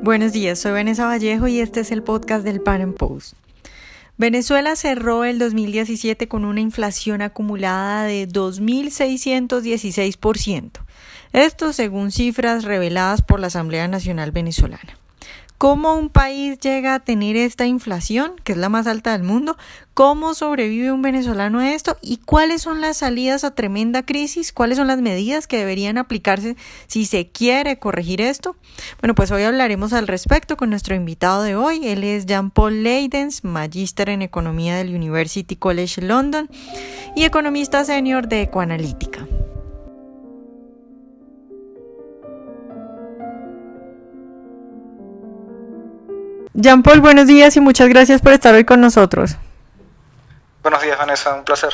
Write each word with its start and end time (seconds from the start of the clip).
Buenos 0.00 0.32
días, 0.32 0.60
soy 0.60 0.70
Vanessa 0.72 1.06
Vallejo 1.06 1.48
y 1.48 1.58
este 1.58 1.80
es 1.80 1.90
el 1.90 2.04
podcast 2.04 2.44
del 2.44 2.60
Pan 2.60 2.92
Post. 2.92 3.34
Venezuela 4.16 4.76
cerró 4.76 5.24
el 5.24 5.40
2017 5.40 6.28
con 6.28 6.44
una 6.44 6.60
inflación 6.60 7.20
acumulada 7.20 8.04
de 8.04 8.28
2.616%. 8.28 10.70
Esto 11.32 11.72
según 11.72 12.12
cifras 12.12 12.62
reveladas 12.62 13.22
por 13.22 13.40
la 13.40 13.48
Asamblea 13.48 13.88
Nacional 13.88 14.30
Venezolana. 14.30 14.97
¿Cómo 15.58 15.96
un 15.96 16.08
país 16.08 16.60
llega 16.60 16.94
a 16.94 17.00
tener 17.00 17.34
esta 17.34 17.66
inflación, 17.66 18.34
que 18.44 18.52
es 18.52 18.58
la 18.58 18.68
más 18.68 18.86
alta 18.86 19.10
del 19.10 19.24
mundo? 19.24 19.56
¿Cómo 19.92 20.34
sobrevive 20.34 20.92
un 20.92 21.02
venezolano 21.02 21.58
a 21.58 21.72
esto? 21.72 21.96
¿Y 22.00 22.18
cuáles 22.18 22.62
son 22.62 22.80
las 22.80 22.98
salidas 22.98 23.42
a 23.42 23.56
tremenda 23.56 24.04
crisis? 24.04 24.52
¿Cuáles 24.52 24.78
son 24.78 24.86
las 24.86 25.00
medidas 25.00 25.48
que 25.48 25.58
deberían 25.58 25.98
aplicarse 25.98 26.56
si 26.86 27.06
se 27.06 27.26
quiere 27.26 27.80
corregir 27.80 28.20
esto? 28.20 28.54
Bueno, 29.00 29.16
pues 29.16 29.32
hoy 29.32 29.42
hablaremos 29.42 29.92
al 29.92 30.06
respecto 30.06 30.56
con 30.56 30.70
nuestro 30.70 30.94
invitado 30.94 31.42
de 31.42 31.56
hoy. 31.56 31.88
Él 31.88 32.04
es 32.04 32.26
Jean-Paul 32.26 32.84
Leydens, 32.84 33.42
magíster 33.42 34.10
en 34.10 34.22
Economía 34.22 34.76
del 34.76 34.94
University 34.94 35.56
College 35.56 36.02
London 36.02 36.48
y 37.16 37.24
economista 37.24 37.84
senior 37.84 38.28
de 38.28 38.42
Ecoanalítica. 38.42 39.27
Jean 46.60 46.82
Paul, 46.82 47.00
buenos 47.00 47.28
días 47.28 47.56
y 47.56 47.60
muchas 47.60 47.88
gracias 47.88 48.20
por 48.20 48.32
estar 48.32 48.52
hoy 48.52 48.64
con 48.64 48.80
nosotros. 48.80 49.36
Buenos 50.60 50.82
días, 50.82 50.98
Vanessa, 50.98 51.32
un 51.32 51.44
placer. 51.44 51.70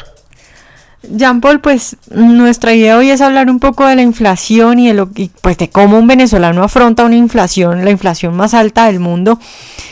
Jean 1.01 1.41
Paul, 1.41 1.61
pues 1.61 1.97
nuestra 2.11 2.75
idea 2.75 2.99
hoy 2.99 3.09
es 3.09 3.23
hablar 3.23 3.49
un 3.49 3.61
poco 3.61 3.87
de 3.87 3.97
la 3.97 4.03
inflación 4.03 4.79
y 4.79 4.89
de, 4.89 4.93
lo, 4.93 5.09
pues, 5.41 5.57
de 5.57 5.71
cómo 5.71 5.99
un 5.99 6.07
venezolano 6.07 6.63
afronta 6.63 7.05
una 7.05 7.17
inflación, 7.17 7.83
la 7.83 7.91
inflación 7.91 8.37
más 8.37 8.53
alta 8.53 8.85
del 8.85 9.01
mundo. 9.01 9.39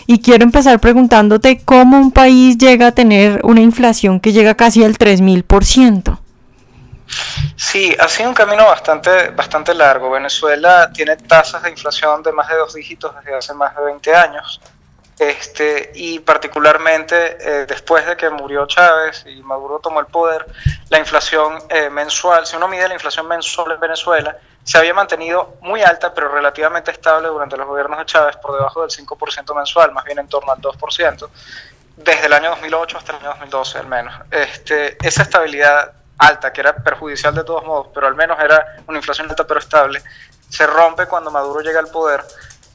Y 0.06 0.20
quiero 0.20 0.44
empezar 0.44 0.78
preguntándote 0.78 1.62
cómo 1.64 1.96
un 1.96 2.12
país 2.12 2.58
llega 2.58 2.88
a 2.88 2.92
tener 2.92 3.40
una 3.44 3.62
inflación 3.62 4.20
que 4.20 4.32
llega 4.32 4.56
casi 4.56 4.84
al 4.84 4.98
3000%. 4.98 6.18
Sí, 7.56 7.96
ha 7.98 8.08
sido 8.08 8.28
un 8.28 8.34
camino 8.34 8.66
bastante, 8.66 9.30
bastante 9.30 9.72
largo. 9.72 10.10
Venezuela 10.10 10.90
tiene 10.92 11.16
tasas 11.16 11.62
de 11.62 11.70
inflación 11.70 12.22
de 12.22 12.32
más 12.32 12.48
de 12.48 12.56
dos 12.56 12.74
dígitos 12.74 13.14
desde 13.16 13.34
hace 13.34 13.54
más 13.54 13.74
de 13.74 13.84
20 13.84 14.14
años. 14.14 14.60
Este, 15.22 15.92
y 15.94 16.18
particularmente 16.18 17.36
eh, 17.38 17.66
después 17.66 18.04
de 18.04 18.16
que 18.16 18.28
murió 18.28 18.66
Chávez 18.66 19.24
y 19.24 19.40
Maduro 19.44 19.78
tomó 19.78 20.00
el 20.00 20.06
poder, 20.06 20.44
la 20.88 20.98
inflación 20.98 21.62
eh, 21.68 21.88
mensual, 21.90 22.44
si 22.44 22.56
uno 22.56 22.66
mide 22.66 22.88
la 22.88 22.94
inflación 22.94 23.28
mensual 23.28 23.70
en 23.70 23.78
Venezuela, 23.78 24.36
se 24.64 24.78
había 24.78 24.92
mantenido 24.94 25.58
muy 25.60 25.80
alta, 25.80 26.12
pero 26.12 26.28
relativamente 26.28 26.90
estable 26.90 27.28
durante 27.28 27.56
los 27.56 27.68
gobiernos 27.68 28.00
de 28.00 28.06
Chávez, 28.06 28.36
por 28.38 28.56
debajo 28.56 28.80
del 28.80 28.90
5% 28.90 29.54
mensual, 29.54 29.92
más 29.92 30.04
bien 30.04 30.18
en 30.18 30.26
torno 30.26 30.50
al 30.50 30.60
2%, 30.60 31.28
desde 31.98 32.26
el 32.26 32.32
año 32.32 32.50
2008 32.50 32.98
hasta 32.98 33.12
el 33.12 33.18
año 33.18 33.28
2012 33.28 33.78
al 33.78 33.86
menos. 33.86 34.14
Este, 34.28 34.98
esa 35.06 35.22
estabilidad 35.22 35.92
alta, 36.18 36.52
que 36.52 36.62
era 36.62 36.74
perjudicial 36.74 37.32
de 37.32 37.44
todos 37.44 37.64
modos, 37.64 37.88
pero 37.94 38.08
al 38.08 38.16
menos 38.16 38.40
era 38.40 38.76
una 38.88 38.98
inflación 38.98 39.30
alta 39.30 39.46
pero 39.46 39.60
estable, 39.60 40.02
se 40.48 40.66
rompe 40.66 41.06
cuando 41.06 41.30
Maduro 41.30 41.60
llega 41.60 41.78
al 41.78 41.88
poder 41.88 42.24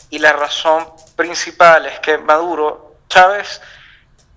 y 0.10 0.20
la 0.20 0.34
razón 0.34 0.88
principal 1.16 1.86
es 1.86 2.00
que 2.00 2.18
Maduro, 2.18 2.96
Chávez, 3.10 3.62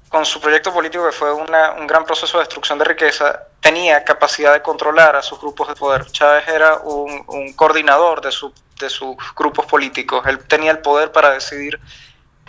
con 0.09 0.27
su 0.27 0.41
proyecto 0.41 0.73
político 0.73 1.07
que 1.07 1.13
fue 1.13 1.33
un 1.33 1.87
gran 1.87 2.05
proceso 2.05 2.39
de 2.39 2.45
destrucción 2.45 2.79
de 2.79 2.85
riqueza, 2.85 3.47
tenía 3.61 4.03
capacidad 4.05 4.53
de 4.53 4.63
controlar 4.63 5.15
a 5.15 5.23
sus 5.23 5.41
grupos 5.41 5.69
de 5.69 5.77
poder. 5.77 6.05
Chávez 6.11 6.49
era 6.49 6.79
un, 6.79 7.53
coordinador 7.55 8.21
de, 8.21 8.33
sus 8.33 9.17
grupos 9.37 9.67
políticos, 9.67 10.27
él 10.27 10.39
tenía 10.47 10.73
el 10.73 10.79
poder 10.79 11.13
para 11.13 11.31
decidir 11.31 11.79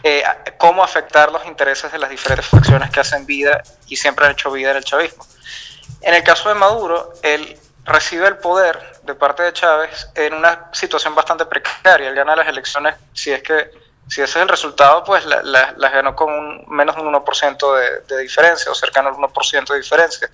eh, 0.04 0.24
cómo 0.58 0.84
afectar 0.84 1.32
los 1.32 1.46
intereses 1.46 1.92
de 1.92 2.00
las 2.00 2.10
diferentes 2.10 2.48
facciones 2.48 2.90
que 2.90 3.02
hacen 3.02 3.26
vida 3.28 3.62
y 3.88 3.96
siempre 3.96 4.26
han 4.26 4.32
hecho 4.32 4.52
vida 4.52 4.72
en 4.72 4.78
el 4.78 4.84
chavismo. 4.84 5.26
En 6.02 6.16
el 6.16 6.24
caso 6.24 6.50
de 6.50 6.56
Maduro, 6.56 7.14
él 7.22 7.60
recibe 7.86 8.28
el 8.28 8.38
poder 8.38 8.80
de 9.04 9.16
parte 9.16 9.44
de 9.44 9.54
Chávez 9.54 10.10
en 10.16 10.34
una 10.34 10.70
situación 10.72 11.16
bastante 11.16 11.46
precaria. 11.46 12.10
Él 12.10 12.16
gana 12.16 12.36
las 12.36 12.48
elecciones, 12.48 12.96
si 13.14 13.32
es 13.32 13.42
que 13.42 13.72
si 14.08 14.22
ese 14.22 14.40
es 14.40 14.44
el 14.44 14.50
resultado, 14.50 15.04
pues 15.04 15.26
las 15.26 15.92
ganó 15.94 16.16
con 16.16 16.34
un, 16.34 16.66
menos 16.68 16.96
de 16.96 17.02
un 17.02 17.14
1% 17.14 17.78
de, 17.78 18.16
de, 18.16 18.22
diferencia 18.22 18.70
o 18.70 18.76
cercano 18.76 19.10
al 19.10 19.16
1% 19.16 19.68
de 19.70 19.78
diferencia. 19.78 20.30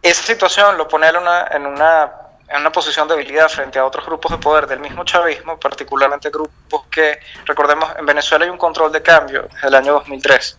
Esa 0.00 0.22
situación 0.22 0.78
lo 0.78 0.86
pone 0.86 1.08
en 1.08 1.16
una, 1.16 1.48
en, 1.50 1.66
una, 1.66 2.12
en 2.48 2.60
una 2.60 2.70
posición 2.70 3.08
de 3.08 3.16
debilidad 3.16 3.48
frente 3.48 3.80
a 3.80 3.84
otros 3.84 4.06
grupos 4.06 4.30
de 4.30 4.38
poder 4.38 4.68
del 4.68 4.78
mismo 4.78 5.04
chavismo, 5.04 5.58
particularmente 5.58 6.30
grupos 6.30 6.84
que, 6.88 7.18
recordemos, 7.46 7.90
en 7.98 8.06
Venezuela 8.06 8.44
hay 8.44 8.50
un 8.50 8.58
control 8.58 8.92
de 8.92 9.02
cambio 9.02 9.48
desde 9.52 9.66
el 9.66 9.74
año 9.74 9.94
2003 9.94 10.56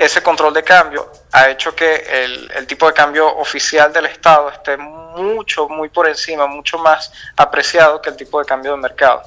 ese 0.00 0.22
control 0.22 0.54
de 0.54 0.64
cambio 0.64 1.12
ha 1.30 1.50
hecho 1.50 1.76
que 1.76 1.94
el, 1.94 2.50
el, 2.56 2.66
tipo 2.66 2.86
de 2.86 2.94
cambio 2.94 3.36
oficial 3.36 3.92
del 3.92 4.06
Estado 4.06 4.48
esté 4.48 4.78
mucho, 4.78 5.68
muy 5.68 5.90
por 5.90 6.08
encima, 6.08 6.46
mucho 6.46 6.78
más 6.78 7.12
apreciado 7.36 8.00
que 8.00 8.08
el 8.08 8.16
tipo 8.16 8.38
de 8.38 8.46
cambio 8.46 8.70
de 8.72 8.78
mercado. 8.78 9.22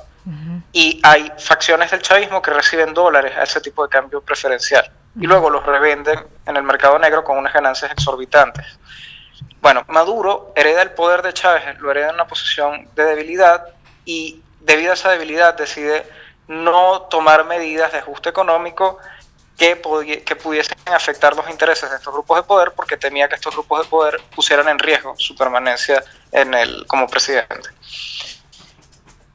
Y 0.71 0.99
hay 1.03 1.31
facciones 1.37 1.91
del 1.91 2.01
chavismo 2.01 2.41
que 2.41 2.49
reciben 2.49 2.93
dólares 2.93 3.37
a 3.37 3.43
ese 3.43 3.61
tipo 3.61 3.83
de 3.83 3.89
cambio 3.89 4.21
preferencial 4.21 4.89
y 5.19 5.27
luego 5.27 5.49
los 5.51 5.63
revenden 5.63 6.25
en 6.47 6.57
el 6.57 6.63
mercado 6.63 6.97
negro 6.97 7.23
con 7.23 7.37
unas 7.37 7.53
ganancias 7.53 7.91
exorbitantes. 7.91 8.65
Bueno, 9.61 9.83
Maduro 9.89 10.53
hereda 10.55 10.81
el 10.81 10.91
poder 10.91 11.21
de 11.21 11.33
Chávez, 11.33 11.79
lo 11.79 11.91
hereda 11.91 12.09
en 12.09 12.15
una 12.15 12.25
posición 12.25 12.87
de 12.95 13.03
debilidad 13.03 13.67
y 14.05 14.41
debido 14.61 14.91
a 14.91 14.93
esa 14.95 15.11
debilidad 15.11 15.55
decide 15.55 16.07
no 16.47 17.01
tomar 17.03 17.45
medidas 17.45 17.91
de 17.91 17.99
ajuste 17.99 18.29
económico 18.29 18.97
que, 19.57 20.23
que 20.25 20.35
pudiesen 20.35 20.77
afectar 20.85 21.35
los 21.35 21.49
intereses 21.49 21.89
de 21.89 21.97
estos 21.97 22.13
grupos 22.13 22.37
de 22.37 22.43
poder 22.43 22.71
porque 22.71 22.97
temía 22.97 23.27
que 23.27 23.35
estos 23.35 23.53
grupos 23.53 23.83
de 23.83 23.89
poder 23.89 24.21
pusieran 24.35 24.67
en 24.67 24.79
riesgo 24.79 25.15
su 25.17 25.35
permanencia 25.35 26.03
en 26.31 26.53
el, 26.53 26.85
como 26.87 27.07
presidente. 27.07 27.69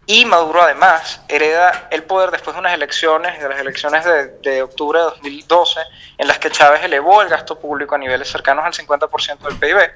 Y 0.07 0.25
Maduro 0.25 0.63
además 0.63 1.21
hereda 1.29 1.89
el 1.91 2.03
poder 2.03 2.31
después 2.31 2.55
de 2.55 2.61
unas 2.61 2.73
elecciones, 2.73 3.39
de 3.41 3.49
las 3.49 3.61
elecciones 3.61 4.05
de, 4.07 4.29
de, 4.39 4.63
octubre 4.63 4.99
de 4.99 5.05
2012, 5.05 5.81
en 6.17 6.27
las 6.27 6.39
que 6.39 6.51
Chávez 6.51 6.83
elevó 6.83 7.21
el 7.21 7.29
gasto 7.29 7.59
público 7.59 7.95
a 7.95 7.99
niveles 7.99 8.31
cercanos 8.31 8.65
al 8.65 8.73
50% 8.73 9.39
del 9.41 9.59
PIB 9.59 9.93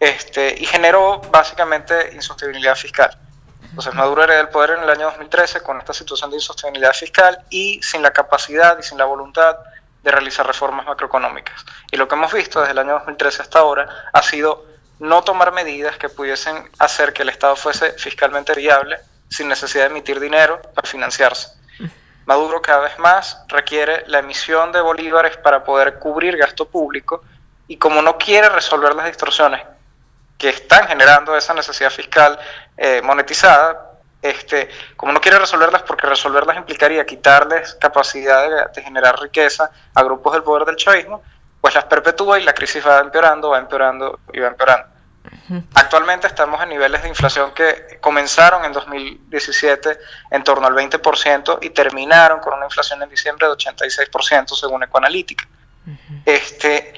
este, 0.00 0.54
y 0.58 0.64
generó 0.64 1.20
básicamente 1.32 2.10
insostenibilidad 2.14 2.76
fiscal. 2.76 3.10
Entonces 3.70 3.94
Maduro 3.94 4.24
hereda 4.24 4.40
el 4.40 4.48
poder 4.48 4.70
en 4.70 4.82
el 4.82 4.90
año 4.90 5.06
2013 5.06 5.62
con 5.62 5.78
esta 5.78 5.92
situación 5.92 6.30
de 6.30 6.36
insostenibilidad 6.36 6.92
fiscal 6.92 7.38
y 7.50 7.80
sin 7.82 8.02
la 8.02 8.12
capacidad 8.12 8.78
y 8.78 8.82
sin 8.82 8.98
la 8.98 9.04
voluntad 9.04 9.56
de 10.02 10.10
realizar 10.10 10.46
reformas 10.46 10.86
macroeconómicas. 10.86 11.64
Y 11.90 11.96
lo 11.96 12.08
que 12.08 12.14
hemos 12.14 12.32
visto 12.32 12.60
desde 12.60 12.72
el 12.72 12.78
año 12.78 12.94
2013 12.94 13.42
hasta 13.42 13.58
ahora 13.58 14.10
ha 14.12 14.22
sido 14.22 14.64
no 14.98 15.22
tomar 15.22 15.52
medidas 15.52 15.96
que 15.96 16.08
pudiesen 16.08 16.70
hacer 16.78 17.12
que 17.12 17.22
el 17.22 17.28
Estado 17.28 17.56
fuese 17.56 17.92
fiscalmente 17.92 18.54
viable 18.54 18.98
sin 19.28 19.48
necesidad 19.48 19.84
de 19.84 19.90
emitir 19.90 20.18
dinero 20.18 20.60
para 20.74 20.88
financiarse. 20.88 21.50
Maduro 22.26 22.60
cada 22.60 22.80
vez 22.80 22.98
más 22.98 23.42
requiere 23.48 24.04
la 24.06 24.18
emisión 24.18 24.72
de 24.72 24.80
bolívares 24.80 25.36
para 25.36 25.64
poder 25.64 25.98
cubrir 25.98 26.36
gasto 26.36 26.68
público 26.68 27.22
y 27.68 27.76
como 27.76 28.02
no 28.02 28.18
quiere 28.18 28.48
resolver 28.48 28.94
las 28.94 29.06
distorsiones 29.06 29.62
que 30.38 30.48
están 30.48 30.86
generando 30.86 31.36
esa 31.36 31.52
necesidad 31.52 31.90
fiscal 31.90 32.38
eh, 32.76 33.02
monetizada, 33.02 33.88
este, 34.22 34.68
como 34.96 35.12
no 35.12 35.20
quiere 35.20 35.38
resolverlas 35.38 35.82
porque 35.82 36.06
resolverlas 36.06 36.56
implicaría 36.56 37.04
quitarles 37.04 37.74
capacidad 37.74 38.70
de, 38.72 38.82
generar 38.82 39.20
riqueza 39.20 39.70
a 39.94 40.02
grupos 40.02 40.32
del 40.32 40.44
poder 40.44 40.64
del 40.64 40.76
chavismo, 40.76 41.22
pues 41.60 41.74
las 41.74 41.84
perpetúa 41.84 42.38
y 42.38 42.44
la 42.44 42.52
crisis 42.52 42.86
va 42.86 43.00
empeorando, 43.00 43.50
va 43.50 43.58
empeorando 43.58 44.20
y 44.32 44.38
va 44.40 44.48
empeorando. 44.48 44.86
Actualmente 45.74 46.26
estamos 46.26 46.62
en 46.62 46.70
niveles 46.70 47.02
de 47.02 47.08
inflación 47.08 47.52
que 47.52 47.98
comenzaron 48.00 48.64
en 48.64 48.72
2017 48.72 49.98
en 50.30 50.44
torno 50.44 50.66
al 50.66 50.74
20% 50.74 51.58
y 51.62 51.70
terminaron 51.70 52.40
con 52.40 52.54
una 52.54 52.66
inflación 52.66 53.02
en 53.02 53.08
diciembre 53.08 53.46
de 53.46 53.52
86% 53.52 54.54
según 54.54 54.84
Ecoanalítica. 54.84 55.46
este, 56.24 56.92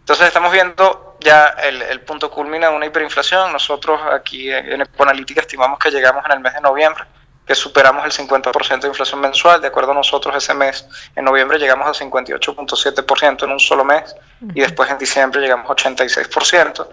entonces 0.00 0.26
estamos 0.26 0.52
viendo 0.52 1.11
ya 1.22 1.48
el, 1.48 2.00
punto 2.00 2.30
culmina 2.30 2.68
de 2.68 2.76
una 2.76 2.86
hiperinflación. 2.86 3.52
Nosotros 3.52 4.00
aquí 4.12 4.50
en 4.52 4.82
Ecoanalítica 4.82 5.40
estimamos 5.40 5.78
que 5.78 5.90
llegamos 5.90 6.24
en 6.26 6.32
el 6.32 6.40
mes 6.40 6.54
de 6.54 6.60
noviembre, 6.60 7.04
que 7.46 7.54
superamos 7.54 8.04
el 8.04 8.12
50% 8.12 8.80
de 8.80 8.88
inflación 8.88 9.20
mensual. 9.20 9.60
De 9.60 9.68
acuerdo 9.68 9.92
a 9.92 9.94
nosotros, 9.94 10.34
ese 10.36 10.54
mes, 10.54 10.86
en 11.16 11.24
noviembre 11.24 11.58
llegamos 11.58 11.86
al 11.86 12.10
58.7% 12.10 13.44
en 13.44 13.50
un 13.50 13.60
solo 13.60 13.84
mes 13.84 14.14
y 14.54 14.60
después 14.60 14.90
en 14.90 14.98
diciembre 14.98 15.40
llegamos 15.40 15.70
a 15.70 15.74
86%. 15.74 16.88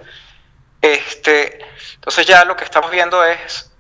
Este, 0.82 1.60
entonces 1.96 2.26
ya 2.26 2.46
lo 2.46 2.56
que 2.56 2.64
estamos 2.64 2.90
viendo 2.90 3.24
es 3.24 3.72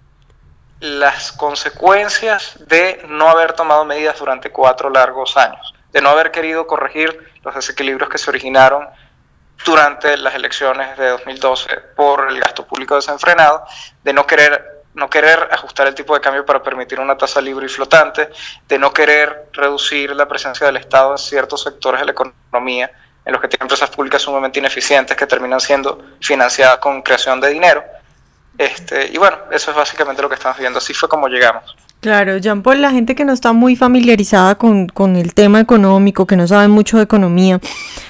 las 0.79 1.31
consecuencias 1.31 2.55
de 2.67 3.03
no 3.07 3.29
haber 3.29 3.53
tomado 3.53 3.83
medidas 3.85 4.17
durante 4.19 4.49
cuatro 4.49 4.89
largos 4.89 5.35
años, 5.37 5.73
de 5.91 6.01
no 6.01 6.09
haber 6.09 6.31
querido 6.31 6.67
corregir 6.67 7.31
los 7.43 7.55
desequilibrios 7.55 8.09
que 8.09 8.17
se 8.17 8.29
originaron 8.29 8.87
durante 9.65 10.17
las 10.17 10.35
elecciones 10.35 10.97
de 10.97 11.09
2012 11.09 11.69
por 11.95 12.29
el 12.29 12.39
gasto 12.39 12.65
público 12.65 12.95
desenfrenado, 12.95 13.65
de 14.03 14.13
no 14.13 14.25
querer 14.25 14.79
no 14.95 15.09
querer 15.09 15.47
ajustar 15.51 15.87
el 15.87 15.95
tipo 15.95 16.13
de 16.13 16.19
cambio 16.19 16.45
para 16.45 16.61
permitir 16.61 16.99
una 16.99 17.17
tasa 17.17 17.39
libre 17.39 17.65
y 17.67 17.69
flotante, 17.69 18.29
de 18.67 18.79
no 18.79 18.91
querer 18.91 19.49
reducir 19.53 20.15
la 20.15 20.27
presencia 20.27 20.65
del 20.65 20.77
Estado 20.77 21.11
en 21.11 21.17
ciertos 21.17 21.63
sectores 21.63 22.01
de 22.01 22.07
la 22.07 22.11
economía, 22.11 22.91
en 23.23 23.31
los 23.31 23.41
que 23.41 23.47
tienen 23.47 23.65
empresas 23.65 23.89
públicas 23.89 24.21
sumamente 24.21 24.59
ineficientes 24.59 25.15
que 25.15 25.27
terminan 25.27 25.59
siendo 25.59 26.03
financiadas 26.19 26.79
con 26.79 27.01
creación 27.01 27.39
de 27.39 27.49
dinero. 27.49 27.83
Este, 28.57 29.09
y 29.13 29.17
bueno, 29.17 29.37
eso 29.51 29.71
es 29.71 29.77
básicamente 29.77 30.21
lo 30.21 30.27
que 30.27 30.35
estamos 30.35 30.57
viendo. 30.57 30.79
Así 30.79 30.93
fue 30.93 31.07
como 31.07 31.27
llegamos. 31.27 31.75
Claro, 32.01 32.37
Jean 32.37 32.61
Paul, 32.61 32.81
la 32.81 32.91
gente 32.91 33.15
que 33.15 33.23
no 33.23 33.33
está 33.33 33.53
muy 33.53 33.75
familiarizada 33.75 34.55
con, 34.55 34.87
con, 34.87 35.15
el 35.15 35.33
tema 35.33 35.59
económico, 35.59 36.25
que 36.25 36.35
no 36.35 36.47
sabe 36.47 36.67
mucho 36.67 36.97
de 36.97 37.03
economía, 37.03 37.59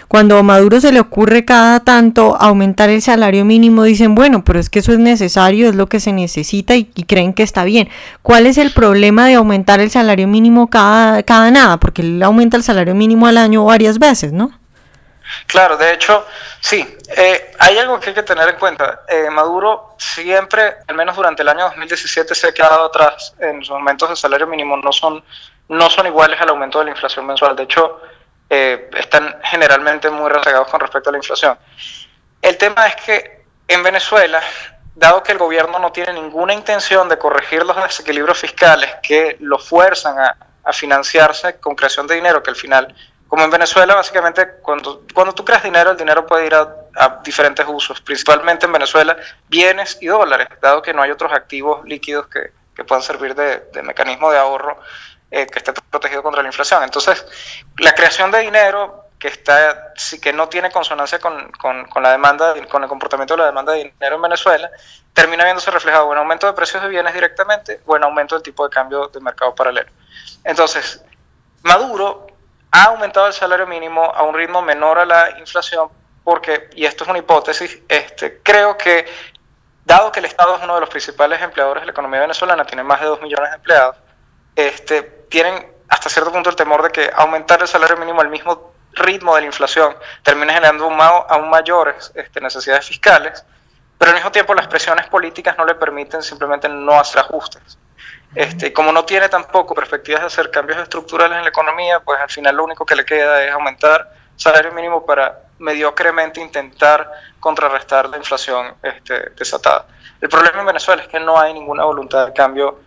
cuando 0.10 0.40
a 0.40 0.44
Maduro 0.44 0.82
se 0.82 0.92
le 0.92 1.00
ocurre 1.00 1.46
cada 1.46 1.82
tanto 1.82 2.36
aumentar 2.36 2.90
el 2.90 3.00
salario 3.00 3.46
mínimo, 3.46 3.84
dicen, 3.84 4.16
bueno, 4.16 4.44
pero 4.44 4.60
es 4.60 4.68
que 4.68 4.80
eso 4.80 4.92
es 4.92 4.98
necesario, 4.98 5.70
es 5.70 5.76
lo 5.76 5.86
que 5.86 6.00
se 6.00 6.12
necesita 6.12 6.74
y, 6.76 6.86
creen 6.86 7.32
que 7.32 7.44
está 7.44 7.64
bien. 7.64 7.90
¿Cuál 8.24 8.48
es 8.48 8.58
el 8.58 8.72
problema 8.72 9.28
de 9.28 9.36
aumentar 9.36 9.80
el 9.80 9.92
salario 9.92 10.28
mínimo 10.28 10.68
cada, 10.68 11.22
cada 11.22 11.52
nada? 11.52 11.78
Porque 11.78 12.02
él 12.02 12.24
aumenta 12.24 12.58
el 12.58 12.64
salario 12.64 12.96
mínimo 12.96 13.28
al 13.28 13.38
año 13.38 13.64
varias 13.66 14.00
veces, 14.00 14.34
¿no? 14.34 14.52
Claro, 15.46 15.78
de 15.78 15.94
hecho, 15.94 16.26
sí. 16.60 16.84
Eh, 17.16 17.52
hay 17.60 17.78
algo 17.78 18.00
que 18.00 18.10
hay 18.10 18.16
que 18.16 18.24
tener 18.24 18.50
en 18.50 18.56
cuenta. 18.56 19.02
Eh, 19.08 19.30
Maduro 19.30 19.96
siempre, 20.00 20.78
al 20.88 20.96
menos 20.96 21.16
durante 21.16 21.44
el 21.44 21.50
año 21.50 21.66
2017, 21.66 22.34
se 22.34 22.48
ha 22.48 22.52
quedado 22.52 22.86
atrás 22.86 23.36
en 23.40 23.60
los 23.60 23.70
aumentos 23.70 24.10
de 24.10 24.16
salario 24.16 24.48
mínimo. 24.48 24.76
No 24.76 24.92
son, 24.92 25.24
no 25.68 25.88
son 25.88 26.08
iguales 26.08 26.42
al 26.42 26.50
aumento 26.50 26.80
de 26.80 26.86
la 26.86 26.92
inflación 26.92 27.28
mensual. 27.28 27.56
De 27.56 27.62
hecho, 27.62 28.02
eh, 28.50 28.90
están 28.98 29.40
generalmente 29.44 30.10
muy 30.10 30.30
rezagados 30.30 30.68
con 30.69 30.80
respecto 30.80 31.10
a 31.10 31.12
la 31.12 31.18
inflación. 31.18 31.57
El 32.42 32.57
tema 32.57 32.88
es 32.88 32.96
que 32.98 33.44
en 33.68 33.84
Venezuela, 33.84 34.42
dado 34.96 35.22
que 35.24 35.31
el 35.31 35.38
gobierno 35.38 35.80
no 35.80 35.92
tiene 35.92 36.13
ninguna 36.13 36.54
intención 36.54 37.07
de 37.10 37.18
corregir 37.18 37.63
los 37.63 37.75
desequilibrios 37.75 38.38
fiscales 38.38 38.90
que 39.04 39.38
lo 39.40 39.60
fuerzan 39.60 40.18
a, 40.19 40.38
a 40.63 40.74
financiarse 40.74 41.60
con 41.60 41.75
creación 41.75 42.07
de 42.07 42.16
dinero, 42.16 42.42
que 42.42 42.50
al 42.50 42.56
final 42.56 42.96
como 43.30 43.44
en 43.44 43.51
Venezuela, 43.51 43.94
básicamente, 43.94 44.56
cuando, 44.63 45.04
cuando 45.13 45.34
tú 45.34 45.45
creas 45.45 45.62
dinero, 45.62 45.92
el 45.92 45.98
dinero 45.98 46.25
puede 46.25 46.48
ir 46.48 46.56
a, 46.56 46.75
diferentes 47.24 47.63
usos, 47.69 48.02
principalmente 48.02 48.66
en 48.66 48.74
Venezuela, 48.74 49.16
bienes 49.48 50.00
y 50.02 50.07
dólares, 50.07 50.48
dado 50.60 50.81
que 50.81 50.94
no 50.94 51.04
hay 51.04 51.12
otros 51.12 51.31
activos 51.31 51.86
líquidos 51.86 52.28
que, 52.28 52.52
que 52.75 52.84
puedan 52.84 53.04
servir 53.04 53.36
de, 53.36 53.84
mecanismo 53.84 54.31
de 54.31 54.40
ahorro 54.40 54.80
eh, 55.31 55.48
que 55.48 55.60
esté 55.60 55.74
protegido 55.74 56.24
contra 56.24 56.42
la 56.42 56.50
inflación. 56.50 56.84
Entonces, 56.84 57.26
la 57.78 57.94
creación 57.94 58.31
de 58.31 58.40
dinero 58.40 59.06
que 59.20 59.28
está 59.28 59.94
que 60.22 60.31
no 60.31 60.48
tiene 60.48 60.72
consonancia 60.72 61.20
con, 61.20 61.52
con, 61.52 61.86
con, 61.86 62.02
la 62.02 62.12
demanda 62.12 62.54
con 62.70 62.84
el 62.84 62.90
comportamiento 62.90 63.34
de 63.34 63.40
la 63.40 63.46
demanda 63.48 63.74
de 63.74 63.84
dinero 63.84 64.16
en 64.16 64.22
Venezuela 64.22 64.72
termina 65.14 65.44
viéndose 65.44 65.70
reflejado 65.72 66.10
en 66.14 66.20
aumento 66.20 66.48
de 66.48 66.54
precios 66.54 66.81
de 66.81 66.88
bienes 66.88 67.14
directamente 67.14 67.81
o 67.86 67.98
en 67.98 68.04
aumento 68.06 68.36
del 68.36 68.44
tipo 68.44 68.64
de 68.64 68.74
cambio 68.74 69.10
de 69.10 69.20
mercado 69.20 69.54
paralelo 69.54 69.90
entonces 70.46 71.04
Maduro 71.64 72.28
ha 72.72 72.86
aumentado 72.86 73.28
el 73.28 73.34
salario 73.34 73.68
mínimo 73.68 74.06
a 74.06 74.24
un 74.24 74.34
ritmo 74.34 74.62
menor 74.62 75.00
a 75.00 75.06
la 75.06 75.38
inflación 75.38 75.90
porque, 76.24 76.70
y 76.76 76.86
esto 76.86 77.04
es 77.04 77.10
una 77.10 77.20
hipótesis, 77.20 77.80
este, 77.88 78.42
creo 78.44 78.78
que 78.78 79.08
dado 79.84 80.12
que 80.12 80.20
el 80.20 80.26
Estado 80.26 80.58
es 80.58 80.64
uno 80.64 80.76
de 80.76 80.81
los 80.81 80.90
principales 80.90 81.42
empleadores 81.42 81.81
de 81.81 81.88
la 81.88 81.92
economía 81.92 82.20
venezolana, 82.20 82.66
tiene 82.66 82.84
más 82.84 83.00
de 83.00 83.08
2 83.08 83.22
millones 83.22 83.50
de 83.50 83.56
empleados, 83.56 83.96
este, 84.68 85.02
tienen 85.30 85.74
hasta 85.88 86.10
cierto 86.10 86.32
punto 86.32 86.50
el 86.50 86.56
temor 86.56 86.84
de 86.84 86.90
que 86.90 87.12
aumentar 87.16 87.62
el 87.62 87.68
salario 87.68 87.98
mínimo 87.98 88.22
al 88.22 88.30
mismo 88.30 88.74
ritmo 88.94 89.36
de 89.36 89.42
la 89.42 89.48
inflación 89.48 89.96
termine 90.24 90.54
generando 90.54 90.90
aún, 90.90 91.50
mayores 91.50 92.12
este, 92.16 92.42
necesidades 92.42 92.88
fiscales, 92.88 93.44
pero 93.98 94.12
al 94.12 94.16
mismo 94.16 94.32
tiempo 94.32 94.54
las 94.54 94.68
presiones 94.68 95.08
políticas 95.08 95.58
no 95.58 95.66
le 95.66 95.76
permiten 95.76 96.22
simplemente 96.22 96.70
no 96.70 97.00
hacer 97.00 97.20
ajustes. 97.20 97.78
Este, 98.36 98.72
como 98.72 98.92
no 98.92 99.06
tiene 99.06 99.28
tampoco 99.28 99.74
perspectivas 99.74 100.22
de 100.22 100.28
hacer 100.28 100.52
cambios 100.52 100.80
estructurales 100.80 101.38
en 101.38 101.44
la 101.44 101.50
economía, 101.50 102.00
pues 102.00 102.20
al 102.20 102.30
final 102.30 102.56
lo 102.56 102.64
único 102.64 102.86
que 102.86 102.96
le 102.96 103.04
queda 103.04 103.44
es 103.44 103.52
aumentar 103.52 104.14
salario 104.36 104.72
mínimo 104.72 105.06
para 105.06 105.42
mediocremente 105.58 106.40
intentar 106.40 107.12
contrarrestar 107.40 108.08
la 108.08 108.18
inflación 108.18 108.76
este, 108.84 109.32
desatada. 109.32 109.88
El 110.22 110.30
problema 110.30 110.60
en 110.60 110.68
Venezuela 110.68 111.02
es 111.02 111.08
que 111.08 111.20
no 111.20 111.40
hay 111.40 111.54
ninguna 111.54 111.84
voluntad 111.84 112.28
de 112.28 112.34
cambio 112.34 112.80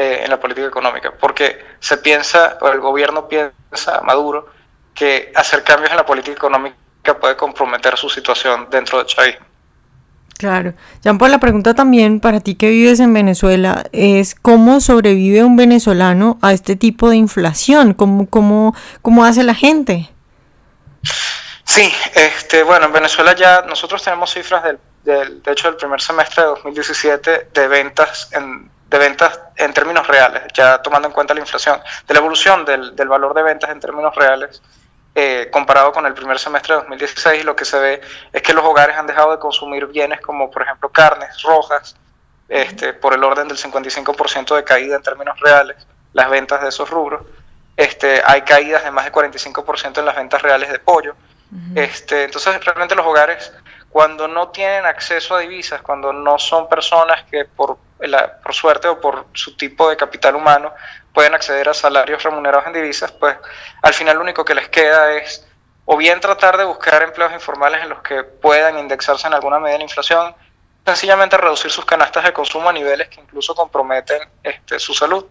eh, 0.00 0.24
en 0.24 0.30
la 0.30 0.40
política 0.40 0.66
económica, 0.66 1.12
porque 1.12 1.62
se 1.78 1.98
piensa, 1.98 2.56
o 2.62 2.68
el 2.68 2.80
gobierno 2.80 3.28
piensa, 3.28 4.00
Maduro, 4.02 4.48
que 4.94 5.30
hacer 5.36 5.62
cambios 5.62 5.90
en 5.90 5.98
la 5.98 6.06
política 6.06 6.32
económica 6.32 6.78
puede 7.20 7.36
comprometer 7.36 7.98
su 7.98 8.08
situación 8.08 8.68
dentro 8.70 8.98
de 8.98 9.04
chavismo. 9.04 9.44
Claro. 10.38 10.72
Jean 11.02 11.18
Paul, 11.18 11.32
la 11.32 11.38
pregunta 11.38 11.74
también 11.74 12.18
para 12.18 12.40
ti 12.40 12.54
que 12.54 12.70
vives 12.70 12.98
en 13.00 13.12
Venezuela 13.12 13.84
es 13.92 14.34
cómo 14.34 14.80
sobrevive 14.80 15.44
un 15.44 15.56
venezolano 15.56 16.38
a 16.40 16.54
este 16.54 16.76
tipo 16.76 17.10
de 17.10 17.16
inflación, 17.16 17.92
cómo, 17.92 18.26
cómo, 18.26 18.74
cómo 19.02 19.26
hace 19.26 19.42
la 19.42 19.54
gente. 19.54 20.08
Sí, 21.64 21.92
este, 22.14 22.62
bueno, 22.62 22.86
en 22.86 22.94
Venezuela 22.94 23.34
ya 23.34 23.66
nosotros 23.68 24.02
tenemos 24.02 24.32
cifras 24.32 24.64
del, 24.64 24.78
del 25.04 25.42
de 25.42 25.52
hecho 25.52 25.68
del 25.68 25.76
primer 25.76 26.00
semestre 26.00 26.42
de 26.42 26.48
2017 26.48 27.50
de 27.52 27.68
ventas 27.68 28.30
en, 28.32 28.70
de 28.90 28.98
ventas 28.98 29.40
en 29.56 29.72
términos 29.72 30.06
reales, 30.06 30.42
ya 30.52 30.82
tomando 30.82 31.08
en 31.08 31.14
cuenta 31.14 31.32
la 31.32 31.40
inflación, 31.40 31.80
de 32.06 32.14
la 32.14 32.20
evolución 32.20 32.64
del, 32.64 32.94
del 32.96 33.08
valor 33.08 33.32
de 33.34 33.42
ventas 33.42 33.70
en 33.70 33.80
términos 33.80 34.14
reales 34.14 34.60
eh, 35.12 35.48
comparado 35.50 35.90
con 35.92 36.06
el 36.06 36.14
primer 36.14 36.38
semestre 36.38 36.74
de 36.74 36.80
2016, 36.82 37.44
lo 37.44 37.56
que 37.56 37.64
se 37.64 37.78
ve 37.80 38.00
es 38.32 38.42
que 38.42 38.54
los 38.54 38.64
hogares 38.64 38.96
han 38.96 39.08
dejado 39.08 39.32
de 39.32 39.38
consumir 39.40 39.86
bienes 39.86 40.20
como, 40.20 40.50
por 40.50 40.62
ejemplo, 40.62 40.88
carnes 40.88 41.42
rojas, 41.42 41.96
este, 42.48 42.92
por 42.92 43.14
el 43.14 43.24
orden 43.24 43.48
del 43.48 43.56
55% 43.56 44.54
de 44.54 44.62
caída 44.62 44.94
en 44.96 45.02
términos 45.02 45.38
reales, 45.40 45.76
las 46.12 46.30
ventas 46.30 46.62
de 46.62 46.68
esos 46.68 46.88
rubros. 46.88 47.22
Este, 47.76 48.22
hay 48.24 48.42
caídas 48.42 48.84
de 48.84 48.92
más 48.92 49.04
de 49.04 49.12
45% 49.12 49.98
en 49.98 50.04
las 50.04 50.14
ventas 50.14 50.42
reales 50.42 50.70
de 50.70 50.78
pollo. 50.78 51.16
este, 51.74 52.24
entonces, 52.24 52.64
realmente 52.64 52.94
los 52.94 53.04
hogares, 53.04 53.52
cuando 53.90 54.28
no 54.28 54.48
tienen 54.48 54.86
acceso 54.86 55.34
a 55.34 55.40
divisas, 55.40 55.82
cuando 55.82 56.12
no 56.12 56.38
son 56.38 56.68
personas 56.68 57.24
que 57.24 57.44
por, 57.44 57.78
por 58.42 58.54
suerte 58.54 58.88
o 58.88 59.00
por 59.00 59.26
su 59.32 59.56
tipo 59.56 59.88
de 59.90 59.96
capital 59.96 60.36
humano 60.36 60.72
pueden 61.12 61.34
acceder 61.34 61.68
a 61.68 61.74
salarios 61.74 62.22
remunerados 62.22 62.66
en 62.68 62.72
divisas, 62.72 63.10
pues 63.12 63.36
al 63.82 63.92
final 63.92 64.16
lo 64.16 64.22
único 64.22 64.44
que 64.44 64.54
les 64.54 64.68
queda 64.68 65.12
es 65.14 65.46
o 65.84 65.96
bien 65.96 66.20
tratar 66.20 66.56
de 66.56 66.64
buscar 66.64 67.02
empleos 67.02 67.32
informales 67.32 67.82
en 67.82 67.88
los 67.88 68.00
que 68.02 68.22
puedan 68.22 68.78
indexarse 68.78 69.26
en 69.26 69.34
alguna 69.34 69.58
medida 69.58 69.78
la 69.78 69.84
inflación, 69.84 70.34
sencillamente 70.86 71.36
reducir 71.36 71.72
sus 71.72 71.84
canastas 71.84 72.22
de 72.22 72.32
consumo 72.32 72.68
a 72.68 72.72
niveles 72.72 73.08
que 73.08 73.20
incluso 73.20 73.56
comprometen 73.56 74.20
este, 74.42 74.78
su 74.78 74.94
salud. 74.94 75.26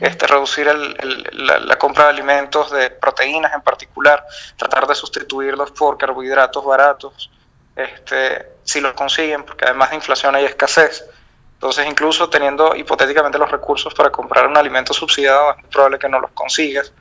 Este, 0.00 0.26
reducir 0.26 0.66
la, 0.66 1.76
compra 1.76 2.04
de 2.04 2.10
alimentos, 2.10 2.68
de 2.72 2.90
proteínas 2.90 3.54
en 3.54 3.60
particular, 3.60 4.26
tratar 4.56 4.88
de 4.88 4.94
sustituirlos 4.96 5.70
por 5.70 5.96
carbohidratos 5.96 6.64
baratos, 6.64 7.30
este, 7.78 8.44
si 8.64 8.80
los 8.80 8.92
consiguen, 8.94 9.44
porque 9.44 9.64
además 9.64 9.90
de 9.90 9.96
inflación 9.96 10.34
hay 10.34 10.44
escasez. 10.44 11.04
Entonces, 11.54 11.86
incluso 11.86 12.28
teniendo 12.28 12.74
hipotéticamente 12.74 13.38
los 13.38 13.50
recursos 13.50 13.94
para 13.94 14.10
comprar 14.10 14.46
un 14.46 14.56
alimento 14.56 14.92
subsidiado, 14.92 15.52
es 15.56 15.66
probable 15.66 15.98
que 15.98 16.08
no 16.08 16.20
los 16.20 16.32
consigas. 16.32 16.92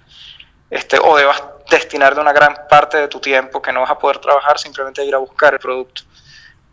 Este, 0.70 1.00
o 1.00 1.18
debas 1.18 1.44
destinar 1.70 2.20
una 2.20 2.32
gran 2.32 2.56
parte 2.70 2.98
de 2.98 3.08
tu 3.08 3.20
tiempo 3.20 3.62
que 3.62 3.72
no 3.72 3.82
vas 3.82 3.92
a 3.92 3.98
poder 3.98 4.20
trabajar, 4.20 4.60
simplemente 4.60 5.04
ir 5.04 5.16
a 5.16 5.18
buscar 5.18 5.54
el 5.54 5.60
producto. 5.60 6.04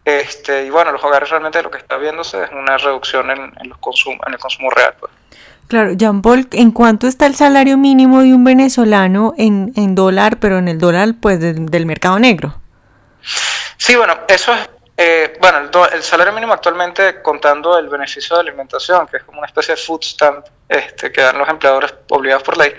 Este, 0.04 0.66
y 0.66 0.70
bueno, 0.70 0.92
los 0.92 1.02
hogares 1.02 1.30
realmente 1.30 1.62
lo 1.62 1.70
que 1.70 1.78
está 1.78 1.96
viéndose 1.96 2.42
es 2.44 2.50
una 2.50 2.76
reducción 2.76 3.30
en, 3.30 3.68
los 3.68 3.78
consumos, 3.78 4.20
en 4.26 4.34
el 4.34 4.38
consumo 4.38 4.68
real. 4.70 4.94
Pues. 5.00 5.12
Claro, 5.68 5.92
Jean 5.94 6.20
Paul, 6.20 6.46
¿en 6.52 6.72
cuánto 6.72 7.06
está 7.06 7.24
el 7.24 7.34
salario 7.36 7.78
mínimo 7.78 8.20
de 8.20 8.34
un 8.34 8.44
venezolano 8.44 9.32
en, 9.38 9.72
en 9.76 9.94
dólar, 9.94 10.38
pero 10.40 10.58
en 10.58 10.68
el 10.68 10.78
dólar 10.78 11.14
pues 11.20 11.40
del 11.40 11.86
mercado 11.86 12.18
negro? 12.18 12.63
Sí, 13.86 13.96
bueno, 13.96 14.20
eso 14.28 14.50
es 14.54 14.70
eh, 14.96 15.36
bueno, 15.38 15.58
el, 15.92 16.02
salario 16.02 16.32
mínimo 16.32 16.54
actualmente, 16.54 17.20
contando 17.20 17.76
el 17.76 17.90
beneficio 17.90 18.34
de 18.34 18.40
alimentación, 18.40 19.06
que 19.06 19.18
es 19.18 19.24
como 19.24 19.40
una 19.40 19.46
especie 19.46 19.74
de 19.74 19.80
food 19.82 20.02
stamp 20.02 20.46
este, 20.66 21.12
que 21.12 21.20
dan 21.20 21.36
los 21.36 21.46
empleadores 21.50 21.92
obligados 22.08 22.42
por 22.42 22.56
ley, 22.56 22.72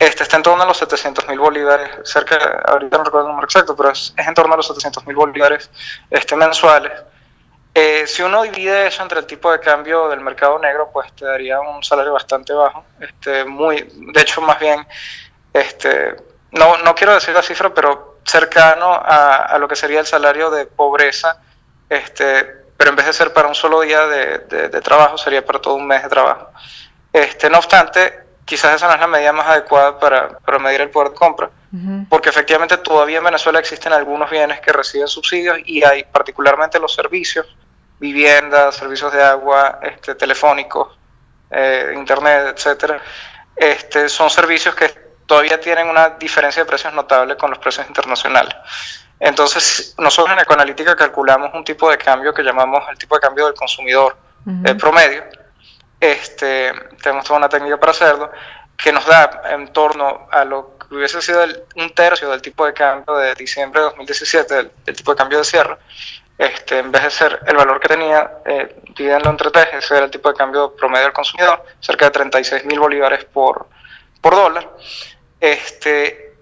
este, 0.00 0.24
está 0.24 0.36
en 0.36 0.42
torno 0.42 0.64
a 0.64 0.66
los 0.66 0.76
700 0.76 1.28
mil 1.28 1.38
bolívares, 1.38 1.88
cerca, 2.02 2.60
ahorita 2.66 2.98
no 2.98 3.04
recuerdo 3.04 3.28
el 3.28 3.30
número 3.34 3.44
exacto, 3.44 3.76
pero 3.76 3.90
es, 3.90 4.12
en 4.16 4.34
torno 4.34 4.54
a 4.54 4.56
los 4.56 4.66
700 4.66 5.06
mil 5.06 5.14
bolívares 5.14 5.70
este, 6.10 6.34
mensuales. 6.34 7.04
Eh, 7.72 8.08
si 8.08 8.22
uno 8.22 8.42
divide 8.42 8.88
eso 8.88 9.04
entre 9.04 9.20
el 9.20 9.26
tipo 9.26 9.52
de 9.52 9.60
cambio 9.60 10.08
del 10.08 10.22
mercado 10.22 10.58
negro, 10.58 10.90
pues 10.92 11.12
te 11.12 11.24
daría 11.24 11.60
un 11.60 11.84
salario 11.84 12.14
bastante 12.14 12.52
bajo, 12.52 12.84
este, 12.98 13.44
muy, 13.44 13.88
de 13.94 14.20
hecho 14.20 14.40
más 14.40 14.58
bien, 14.58 14.84
este, 15.52 16.16
no, 16.50 16.78
no 16.78 16.96
quiero 16.96 17.14
decir 17.14 17.32
la 17.32 17.42
cifra, 17.42 17.72
pero 17.72 18.07
cercano 18.24 18.92
a, 18.92 19.36
a 19.36 19.58
lo 19.58 19.68
que 19.68 19.76
sería 19.76 20.00
el 20.00 20.06
salario 20.06 20.50
de 20.50 20.66
pobreza 20.66 21.40
este, 21.88 22.44
pero 22.76 22.90
en 22.90 22.96
vez 22.96 23.06
de 23.06 23.12
ser 23.12 23.32
para 23.32 23.48
un 23.48 23.54
solo 23.54 23.80
día 23.80 24.06
de, 24.06 24.38
de, 24.68 24.80
trabajo, 24.80 25.16
sería 25.18 25.44
para 25.44 25.60
todo 25.60 25.74
un 25.74 25.86
mes 25.86 26.02
de 26.02 26.08
trabajo. 26.08 26.50
Este, 27.12 27.48
no 27.48 27.58
obstante, 27.58 28.20
quizás 28.44 28.76
esa 28.76 28.88
no 28.88 28.94
es 28.94 29.00
la 29.00 29.06
medida 29.06 29.32
más 29.32 29.46
adecuada 29.46 29.98
para, 29.98 30.38
para 30.38 30.58
medir 30.58 30.82
el 30.82 30.90
poder 30.90 31.10
de 31.10 31.14
compra, 31.14 31.50
porque 32.08 32.28
efectivamente 32.28 32.76
todavía 32.78 33.18
en 33.18 33.24
Venezuela 33.24 33.58
existen 33.58 33.92
algunos 33.92 34.30
bienes 34.30 34.60
que 34.60 34.72
reciben 34.72 35.08
subsidios 35.08 35.58
y 35.66 35.84
hay 35.84 36.04
particularmente 36.04 36.78
los 36.78 36.94
servicios 36.94 37.46
vivienda, 38.00 38.70
servicios 38.70 39.12
de 39.12 39.22
agua, 39.22 39.80
este, 39.82 40.14
telefónicos, 40.14 40.96
eh, 41.50 41.92
internet, 41.96 42.54
etcétera, 42.54 43.02
este, 43.56 44.08
son 44.08 44.30
servicios 44.30 44.72
que 44.76 45.07
todavía 45.28 45.60
tienen 45.60 45.88
una 45.88 46.10
diferencia 46.10 46.64
de 46.64 46.68
precios 46.68 46.92
notable 46.94 47.36
con 47.36 47.50
los 47.50 47.58
precios 47.58 47.86
internacionales. 47.86 48.56
Entonces, 49.20 49.94
nosotros 49.98 50.34
en 50.34 50.40
Ecoanalítica 50.42 50.96
calculamos 50.96 51.50
un 51.52 51.62
tipo 51.62 51.90
de 51.90 51.98
cambio 51.98 52.32
que 52.32 52.42
llamamos 52.42 52.82
el 52.90 52.96
tipo 52.96 53.14
de 53.14 53.20
cambio 53.20 53.46
del 53.46 53.54
consumidor 53.54 54.16
el 54.64 54.76
promedio. 54.78 55.24
Este, 56.00 56.72
tenemos 57.02 57.26
toda 57.26 57.38
una 57.38 57.48
técnica 57.50 57.76
para 57.78 57.92
hacerlo, 57.92 58.30
que 58.76 58.90
nos 58.90 59.04
da 59.04 59.42
en 59.50 59.68
torno 59.72 60.26
a 60.30 60.44
lo 60.44 60.78
que 60.78 60.94
hubiese 60.94 61.20
sido 61.20 61.44
un 61.76 61.90
tercio 61.90 62.30
del 62.30 62.40
tipo 62.40 62.64
de 62.64 62.72
cambio 62.72 63.16
de 63.16 63.34
diciembre 63.34 63.80
de 63.80 63.86
2017, 63.88 64.54
del, 64.54 64.96
tipo 64.96 65.10
de 65.10 65.18
cambio 65.18 65.38
de 65.38 65.44
cierre. 65.44 65.76
Este, 66.38 66.78
en 66.78 66.90
vez 66.90 67.02
de 67.02 67.10
ser 67.10 67.40
el 67.46 67.56
valor 67.56 67.80
que 67.80 67.88
tenía, 67.88 68.30
eh, 68.46 68.76
dividiendo 68.96 69.28
entre 69.28 69.50
tres, 69.50 69.68
ese 69.72 69.96
era 69.96 70.04
el 70.06 70.10
tipo 70.10 70.30
de 70.30 70.36
cambio 70.36 70.74
promedio 70.74 71.04
del 71.04 71.12
consumidor, 71.12 71.64
cerca 71.80 72.06
de 72.06 72.12
36 72.12 72.64
mil 72.64 72.78
bolívares 72.78 73.24
por, 73.24 73.66
por 74.20 74.34
dólar. 74.34 74.70
Este, 75.40 76.34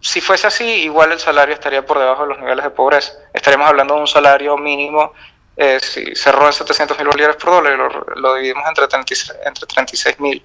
si 0.00 0.20
fuese 0.20 0.46
así, 0.46 0.64
igual 0.64 1.12
el 1.12 1.18
salario 1.18 1.54
estaría 1.54 1.84
por 1.84 1.98
debajo 1.98 2.22
de 2.22 2.28
los 2.28 2.38
niveles 2.38 2.64
de 2.64 2.70
pobreza. 2.70 3.12
Estaríamos 3.32 3.68
hablando 3.68 3.94
de 3.94 4.00
un 4.00 4.06
salario 4.06 4.56
mínimo, 4.56 5.12
eh, 5.56 5.80
si 5.80 6.14
cerró 6.14 6.46
en 6.46 6.52
700 6.52 6.96
mil 6.98 7.08
bolívares 7.08 7.36
por 7.36 7.50
dólar 7.50 7.74
y 7.74 8.20
lo, 8.20 8.34
dividimos 8.34 8.64
entre, 8.68 8.84
entre 8.84 9.66
36 9.66 10.20
mil. 10.20 10.44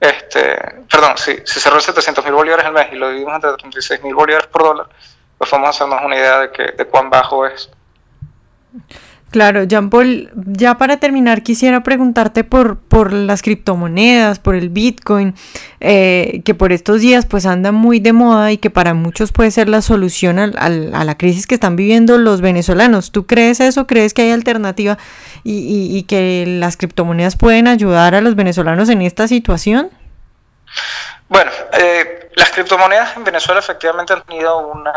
Este, 0.00 0.56
perdón, 0.90 1.16
si, 1.16 1.36
si 1.44 1.60
cerró 1.60 1.76
en 1.76 1.82
700 1.82 2.24
mil 2.24 2.34
bolívares 2.34 2.66
al 2.66 2.72
mes 2.72 2.88
y 2.92 2.96
lo 2.96 3.08
dividimos 3.08 3.36
entre 3.36 3.52
36 3.52 4.02
mil 4.02 4.14
bolívares 4.14 4.48
por 4.48 4.62
dólar, 4.62 4.88
pues 5.38 5.50
vamos 5.50 5.68
a 5.68 5.70
hacernos 5.70 6.02
una 6.04 6.16
idea 6.16 6.40
de, 6.40 6.50
que, 6.50 6.62
de 6.72 6.84
cuán 6.86 7.08
bajo 7.08 7.46
es. 7.46 7.70
Claro, 9.30 9.64
Jean 9.64 9.90
Paul, 9.90 10.30
ya 10.34 10.78
para 10.78 10.96
terminar 10.96 11.42
quisiera 11.42 11.82
preguntarte 11.82 12.44
por, 12.44 12.78
por 12.78 13.12
las 13.12 13.42
criptomonedas, 13.42 14.38
por 14.38 14.54
el 14.54 14.70
Bitcoin, 14.70 15.34
eh, 15.80 16.40
que 16.46 16.54
por 16.54 16.72
estos 16.72 17.02
días 17.02 17.26
pues 17.26 17.44
anda 17.44 17.70
muy 17.70 18.00
de 18.00 18.14
moda 18.14 18.52
y 18.52 18.56
que 18.56 18.70
para 18.70 18.94
muchos 18.94 19.30
puede 19.30 19.50
ser 19.50 19.68
la 19.68 19.82
solución 19.82 20.38
a 20.38 20.68
la 21.04 21.18
crisis 21.18 21.46
que 21.46 21.54
están 21.54 21.76
viviendo 21.76 22.16
los 22.16 22.40
venezolanos. 22.40 23.12
¿Tú 23.12 23.26
crees 23.26 23.60
eso? 23.60 23.86
¿Crees 23.86 24.14
que 24.14 24.22
hay 24.22 24.30
alternativa 24.30 24.96
y, 25.44 25.94
y, 25.94 26.02
que 26.04 26.44
las 26.46 26.78
criptomonedas 26.78 27.36
pueden 27.36 27.68
ayudar 27.68 28.14
a 28.14 28.22
los 28.22 28.34
venezolanos 28.34 28.88
en 28.88 29.02
esta 29.02 29.28
situación? 29.28 29.90
Bueno, 31.28 31.50
eh, 31.78 32.30
las 32.34 32.50
criptomonedas 32.50 33.14
en 33.16 33.24
Venezuela 33.24 33.60
efectivamente 33.60 34.14
han 34.14 34.22
tenido 34.22 34.68
una, 34.68 34.94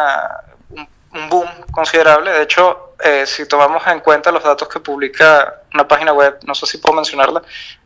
un 1.13 1.29
boom 1.29 1.47
considerable. 1.71 2.31
De 2.31 2.43
hecho, 2.43 2.93
eh, 3.03 3.25
si 3.25 3.47
tomamos 3.47 3.85
en 3.87 3.99
cuenta 3.99 4.31
los 4.31 4.43
datos 4.43 4.67
que 4.67 4.79
publica 4.79 5.61
una 5.73 5.87
página 5.87 6.13
web, 6.13 6.39
no 6.43 6.55
sé 6.55 6.65
si 6.65 6.77
puedo 6.77 6.95
mencionarla, 6.95 7.41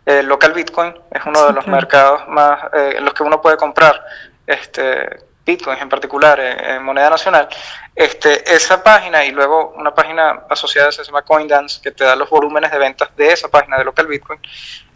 eh, 0.05 0.23
Local 0.23 0.53
Bitcoin 0.53 0.93
es 1.11 1.25
uno 1.25 1.47
de 1.47 1.53
los 1.53 1.67
mercados 1.67 2.27
más 2.27 2.59
eh, 2.73 2.95
en 2.97 3.05
los 3.05 3.13
que 3.13 3.23
uno 3.23 3.41
puede 3.41 3.57
comprar 3.57 4.03
este, 4.45 5.19
Bitcoins 5.45 5.81
en 5.81 5.89
particular 5.89 6.39
en, 6.39 6.83
moneda 6.83 7.09
nacional. 7.09 7.47
Este, 7.95 8.53
esa 8.53 8.83
página 8.83 9.23
y 9.25 9.31
luego 9.31 9.73
una 9.77 9.93
página 9.93 10.43
asociada 10.49 10.91
se 10.91 11.03
llama 11.03 11.21
Coindance 11.21 11.81
que 11.81 11.91
te 11.91 12.03
da 12.03 12.15
los 12.15 12.29
volúmenes 12.29 12.71
de 12.71 12.77
ventas 12.77 13.15
de 13.15 13.31
esa 13.31 13.47
página 13.47 13.77
de 13.77 13.85
Local 13.85 14.07
Bitcoin. 14.07 14.39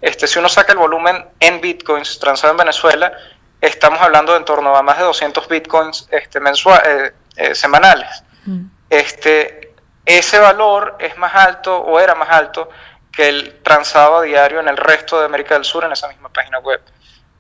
Este, 0.02 0.28
si 0.28 0.40
uno 0.40 0.50
saca 0.50 0.74
el 0.74 0.80
volumen 0.80 1.26
en 1.40 1.62
Bitcoins 1.62 2.20
transado 2.20 2.52
en 2.52 2.58
Venezuela, 2.58 3.14
estamos 3.62 4.02
hablando 4.02 4.34
de 4.34 4.40
en 4.40 4.46
torno 4.46 4.76
a 4.76 4.82
más 4.82 4.98
de 4.98 5.04
200 5.04 5.48
Bitcoins 5.48 6.08
este, 6.12 6.40
mensuales 6.40 7.14
eh, 7.40 7.56
semanales. 7.56 8.24
Mm. 8.46 8.66
Este, 8.90 9.74
ese 10.06 10.40
valor 10.40 10.98
es 11.00 11.18
más 11.18 11.34
alto 11.34 11.78
o 11.78 12.00
era 12.00 12.16
más 12.16 12.30
alto 12.30 12.70
que 13.12 13.30
el 13.30 13.60
transado 13.64 14.18
a 14.18 14.22
diario 14.24 14.60
en 14.60 14.68
el 14.68 14.76
resto 14.76 15.20
de 15.20 15.26
América 15.26 15.54
del 15.54 15.64
Sur 15.64 15.86
en 15.86 15.92
esa 15.94 16.10
misma 16.10 16.30
página 16.30 16.60
web. 16.60 16.82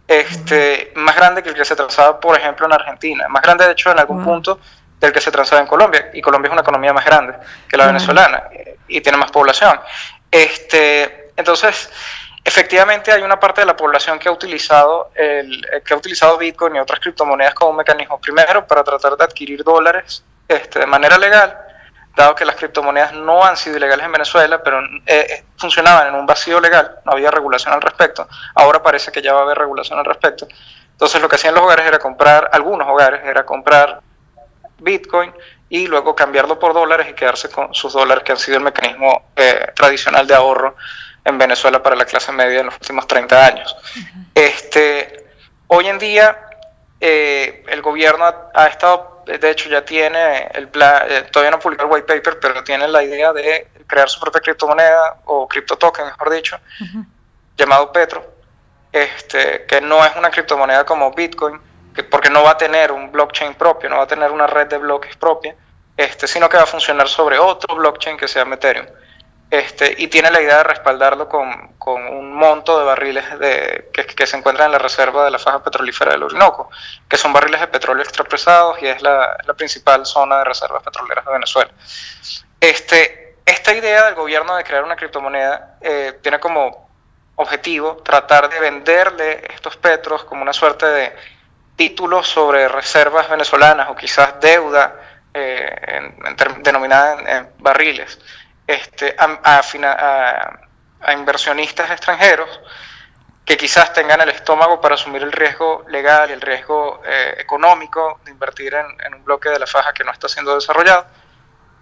Este, 0.08 0.94
Más 0.96 1.15
grande 1.15 1.44
que 1.44 1.50
el 1.50 1.56
que 1.56 1.65
se 1.65 1.75
transaba, 1.75 2.20
por 2.20 2.38
ejemplo, 2.38 2.65
en 2.65 2.74
Argentina. 2.74 3.27
Más 3.27 3.41
grande, 3.41 3.65
de 3.65 3.74
hecho, 3.74 3.91
en 3.91 4.00
algún 4.00 4.24
punto 4.24 4.60
del 5.00 5.12
que 5.12 5.22
se 5.22 5.32
transaba 5.32 5.62
en 5.62 5.68
Colombia. 5.68 6.10
Y 6.13 6.22
Colombia 6.22 6.48
es 6.48 6.53
una 6.53 6.62
economía 6.62 6.94
más 6.94 7.06
grande 7.06 7.36
que 7.68 7.77
la 7.77 7.88
venezolana 7.88 8.44
y 8.88 9.01
tiene 9.01 9.18
más 9.18 9.32
población. 9.32 9.79
Este, 10.32 11.32
entonces, 11.36 11.91
Efectivamente, 12.50 13.12
hay 13.12 13.22
una 13.22 13.39
parte 13.39 13.62
de 13.62 13.68
la 13.68 13.77
población 13.77 14.18
que 14.18 14.27
ha 14.27 14.32
utilizado 14.32 15.12
el, 15.13 15.63
eh, 15.65 15.84
que 15.86 15.94
ha 15.94 15.98
utilizado 15.98 16.36
Bitcoin 16.36 16.77
y 16.77 16.79
otras 16.79 17.00
criptomonedas 17.00 17.53
como 17.53 17.70
un 17.70 17.77
mecanismo 17.77 18.20
primero 18.20 18.65
para 18.65 18.84
tratar 18.84 19.15
de 19.15 19.24
adquirir 19.24 19.63
dólares 19.63 20.24
este, 20.48 20.79
de 20.79 20.88
manera 20.88 21.20
legal, 21.20 21.56
dado 22.15 22.34
que 22.34 22.46
las 22.46 22.56
criptomonedas 22.56 23.13
no 23.13 23.46
han 23.46 23.56
sido 23.56 23.77
ilegales 23.77 24.03
en 24.03 24.13
Venezuela, 24.13 24.63
pero 24.63 24.79
eh, 24.84 24.89
eh, 25.06 25.44
funcionaban 25.58 26.08
en 26.08 26.15
un 26.15 26.25
vacío 26.25 26.60
legal, 26.60 26.96
no 27.06 27.12
había 27.12 27.29
regulación 27.29 27.72
al 27.72 27.84
respecto. 27.84 28.27
Ahora 28.56 28.82
parece 28.82 29.12
que 29.12 29.22
ya 29.22 29.32
va 29.32 29.41
a 29.41 29.44
haber 29.44 29.60
regulación 29.60 30.00
al 30.00 30.06
respecto. 30.06 30.48
Entonces, 30.94 31.22
lo 31.22 31.29
que 31.29 31.36
hacían 31.36 31.53
los 31.53 31.63
hogares 31.63 31.86
era 31.86 32.00
comprar, 32.00 32.50
algunos 32.51 32.88
hogares, 32.88 33.22
era 33.25 33.46
comprar 33.46 34.01
Bitcoin 34.79 35.32
y 35.70 35.86
luego 35.86 36.15
cambiarlo 36.15 36.58
por 36.58 36.74
dólares 36.74 37.10
y 37.12 37.13
quedarse 37.13 37.48
con 37.51 37.75
sus 37.75 37.94
dólares, 37.94 38.24
que 38.24 38.32
han 38.32 38.39
sido 38.39 38.58
el 38.58 38.63
mecanismo 38.63 39.25
tradicional 39.75 40.25
de 40.25 40.34
ahorro 40.34 40.75
en 41.29 41.38
Venezuela 41.38 41.81
para 41.81 41.95
la 41.95 42.05
clase 42.05 42.31
media 42.31 42.59
en 42.59 42.67
los 42.67 42.75
últimos 42.75 43.07
30 43.07 43.45
años. 43.45 43.75
este, 44.36 45.25
hoy 45.67 45.88
en 45.88 46.00
día 46.00 46.38
eh, 47.00 47.63
el 47.69 47.81
gobierno 47.81 48.25
ha, 48.53 48.67
estado, 48.67 49.24
de 49.25 49.50
hecho 49.50 49.69
ya 49.69 49.86
tiene 49.86 50.48
el 50.53 50.67
plan, 50.67 51.03
eh, 51.07 51.25
todavía 51.31 51.51
no 51.51 51.59
publicó 51.59 51.83
el 51.86 51.91
white 51.91 52.13
paper, 52.13 52.39
pero 52.39 52.63
tiene 52.63 52.88
la 52.88 53.03
idea 53.03 53.31
de 53.31 53.67
crear 53.88 54.09
su 54.09 54.19
propia 54.19 54.41
criptomoneda 54.41 55.21
o 55.25 55.48
criptotoken, 55.48 56.05
mejor 56.05 56.29
dicho, 56.29 56.59
llamado 57.57 57.91
Petro, 57.91 58.24
este, 58.91 59.65
que 59.65 59.81
no 59.81 60.03
es 60.05 60.15
una 60.15 60.29
criptomoneda 60.29 60.86
como 60.86 61.12
Bitcoin, 61.12 61.59
que, 61.95 62.03
porque 62.03 62.29
no 62.29 62.43
va 62.43 62.51
a 62.51 62.57
tener 62.57 62.91
un 62.91 63.12
blockchain 63.12 63.55
propio, 63.55 63.89
no 63.89 63.98
va 63.98 64.03
a 64.03 64.07
tener 64.07 64.31
una 64.31 64.48
red 64.48 64.67
de 64.67 64.77
bloques 64.77 65.15
propia, 65.15 65.55
este, 65.95 66.27
sino 66.27 66.50
que 66.50 66.57
va 66.57 66.63
a 66.63 66.67
funcionar 66.67 67.07
sobre 67.07 67.39
otro 67.39 67.75
blockchain 67.75 68.17
que 68.17 68.27
se 68.27 68.39
llama 68.39 68.55
Ethereum. 68.55 68.88
Este, 69.50 69.96
y 69.98 70.08
tiene 70.10 70.29
la 70.29 70.41
idea 70.41 70.58
de 70.58 70.63
respaldarlo 70.63 71.27
con, 71.27 71.74
con 71.79 72.06
un 72.06 72.36
monto 72.36 72.77
de 72.77 72.86
barriles 72.86 73.39
de, 73.39 73.89
que, 73.91 74.27
se 74.27 74.38
encuentran 74.38 74.68
en 74.68 74.74
la 74.74 74.77
reserva 74.77 75.25
de 75.25 75.32
la 75.32 75.39
faja 75.39 75.63
petrolífera 75.63 76.12
del 76.12 76.22
Orinoco, 76.22 76.70
que 77.08 77.18
son 77.18 77.34
barriles 77.34 77.60
de 77.60 77.68
petróleo 77.68 78.03
extrapresados 78.03 78.79
y 78.79 78.86
es 78.86 79.01
la, 79.01 79.38
la 79.44 79.53
principal 79.56 80.06
zona 80.06 80.39
de 80.39 80.46
reservas 80.46 80.84
petroleras 80.84 81.25
de 81.25 81.32
Venezuela. 81.32 81.72
Este, 82.60 83.38
esta 83.44 83.74
idea 83.74 84.06
del 84.06 84.15
gobierno 84.15 84.56
de 84.56 84.63
crear 84.63 84.84
una 84.84 84.96
criptomoneda 84.96 85.77
eh, 85.82 86.20
tiene 86.22 86.39
como 86.39 86.88
objetivo 87.36 87.98
tratar 88.03 88.50
de 88.50 88.60
venderle 88.60 89.48
estos 89.51 89.77
petros 89.77 90.25
como 90.25 90.44
una 90.44 90.53
suerte 90.53 90.86
de 90.86 91.15
títulos 91.75 92.27
sobre 92.27 92.68
reservas 92.68 93.27
venezolanas 93.27 93.89
o 93.89 93.96
quizás 93.96 94.39
deuda 94.39 94.96
eh, 95.34 96.13
denominada 96.62 97.38
en 97.38 97.50
barriles 97.58 98.20
este, 98.70 99.16
a, 99.18 99.62
inversionistas 101.12 101.90
extranjeros 101.90 102.48
que 103.44 103.58
quizás 103.58 103.92
tengan 103.94 104.22
el 104.22 104.30
estómago 104.30 104.80
para 104.80 104.94
asumir 104.94 105.24
el 105.24 105.32
riesgo 105.32 105.84
legal 105.88 106.30
y 106.30 106.34
el 106.34 106.42
riesgo 106.42 107.02
eh, 107.04 107.34
económico 107.40 108.20
de 108.24 108.32
invertir 108.32 108.76
en, 108.76 109.14
un 109.16 109.24
bloque 109.24 109.50
de 109.50 109.58
la 109.58 109.66
faja 109.66 109.92
que 109.92 110.04
no 110.04 110.12
está 110.12 110.30
siendo 110.30 110.54
desarrollado, 110.54 111.08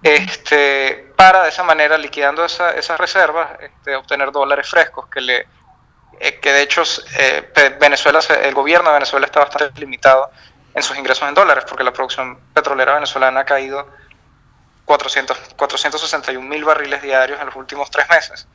este, 0.02 1.12
para 1.18 1.44
de 1.44 1.50
esa 1.50 1.64
manera, 1.64 1.98
liquidando 1.98 2.46
esas 2.46 2.98
reservas, 2.98 3.50
este, 3.60 3.96
obtener 3.98 4.32
dólares 4.32 4.70
frescos, 4.70 5.08
que, 5.10 5.20
le, 5.20 5.48
eh, 6.22 6.40
que 6.40 6.54
de 6.54 6.62
hecho 6.62 6.84
eh, 7.18 7.52
Venezuela, 7.82 8.22
el 8.44 8.54
gobierno 8.54 8.92
de 8.92 8.94
Venezuela 8.94 9.26
está 9.26 9.42
bastante 9.42 9.78
limitado 9.78 10.32
en 10.74 10.84
sus 10.84 10.98
ingresos 10.98 11.28
en 11.28 11.36
dólares, 11.36 11.66
porque 11.68 11.84
la 11.84 11.92
producción 11.92 12.40
petrolera 12.54 12.94
venezolana 12.94 13.42
ha 13.42 13.46
caído 13.46 13.90
400, 14.88 15.38
461 15.58 16.48
mil 16.48 16.64
barriles 16.64 17.02
diarios 17.02 17.40
en 17.40 17.46
los 17.46 17.56
últimos 17.56 17.92
tres 17.92 18.10
meses 18.10 18.48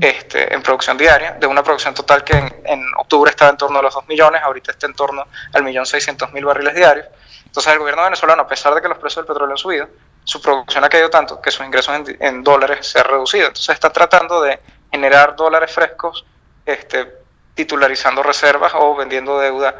este, 0.00 0.52
en 0.52 0.62
producción 0.62 0.98
diaria, 0.98 1.32
de 1.32 1.46
una 1.46 1.62
producción 1.62 1.94
total 1.94 2.22
que 2.22 2.36
en, 2.36 2.84
octubre 2.98 3.30
estaba 3.30 3.50
en 3.50 3.56
torno 3.56 3.78
a 3.78 3.82
los 3.82 3.94
2 3.94 4.08
millones, 4.08 4.42
ahorita 4.42 4.72
está 4.72 4.86
en 4.86 4.94
torno 4.94 5.26
al 5.54 5.62
millón 5.62 5.86
600 5.86 6.32
mil 6.34 6.44
barriles 6.44 6.74
diarios. 6.74 7.06
Entonces 7.46 7.72
el 7.72 7.78
gobierno 7.78 8.04
venezolano, 8.04 8.42
a 8.42 8.46
pesar 8.46 8.74
de 8.74 8.82
que 8.82 8.88
los 8.88 8.98
precios 8.98 9.24
del 9.24 9.32
petróleo 9.32 9.54
han 9.54 9.58
subido, 9.58 9.88
su 10.22 10.42
producción 10.42 10.84
ha 10.84 10.88
caído 10.90 11.08
tanto 11.08 11.40
que 11.40 11.50
sus 11.50 11.64
ingresos 11.64 11.98
en, 12.20 12.44
dólares 12.44 12.86
se 12.86 12.98
han 12.98 13.06
reducido. 13.06 13.46
Entonces 13.46 13.70
está 13.70 13.90
tratando 13.90 14.42
de 14.42 14.60
generar 14.90 15.34
dólares 15.34 15.72
frescos 15.72 16.26
este, 16.66 17.10
titularizando 17.54 18.22
reservas 18.22 18.72
o 18.74 18.94
vendiendo 18.94 19.38
deuda 19.38 19.76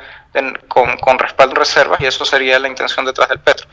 con, 0.67 0.97
con 0.97 1.19
respaldo 1.19 1.53
en 1.53 1.57
reservas 1.57 2.01
y 2.01 2.07
eso 2.07 2.25
sería 2.25 2.59
la 2.59 2.69
intención 2.69 3.05
detrás 3.05 3.29
del 3.29 3.41
petro. 3.41 3.69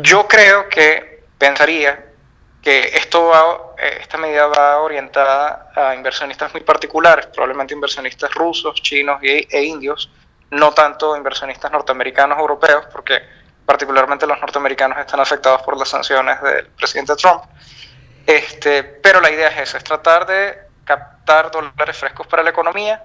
Yo 0.00 0.28
creo 0.28 0.68
que 0.68 1.13
pensaría 1.38 2.12
que 2.62 2.96
esto 2.96 3.26
va, 3.26 3.74
eh, 3.78 3.98
esta 4.00 4.16
medida 4.16 4.46
va 4.46 4.78
orientada 4.78 5.70
a 5.76 5.94
inversionistas 5.94 6.52
muy 6.54 6.62
particulares, 6.62 7.26
probablemente 7.26 7.74
inversionistas 7.74 8.32
rusos, 8.32 8.80
chinos 8.80 9.20
e, 9.22 9.62
indios, 9.62 10.10
no 10.50 10.72
tanto 10.72 11.14
inversionistas 11.14 11.70
norteamericanos 11.70 12.38
o 12.38 12.40
europeos, 12.40 12.86
porque 12.90 13.22
particularmente 13.66 14.26
los 14.26 14.40
norteamericanos 14.40 14.98
están 14.98 15.20
afectados 15.20 15.62
por 15.62 15.76
las 15.78 15.88
sanciones 15.88 16.40
del 16.42 16.66
presidente 16.68 17.14
Trump. 17.16 17.42
Este, 18.26 18.82
pero 18.82 19.20
la 19.20 19.30
idea 19.30 19.48
es 19.48 19.68
esa, 19.68 19.78
es 19.78 19.84
tratar 19.84 20.26
de 20.26 20.58
captar 20.84 21.50
dólares 21.50 21.98
frescos 21.98 22.26
para 22.26 22.42
la 22.42 22.50
economía. 22.50 23.04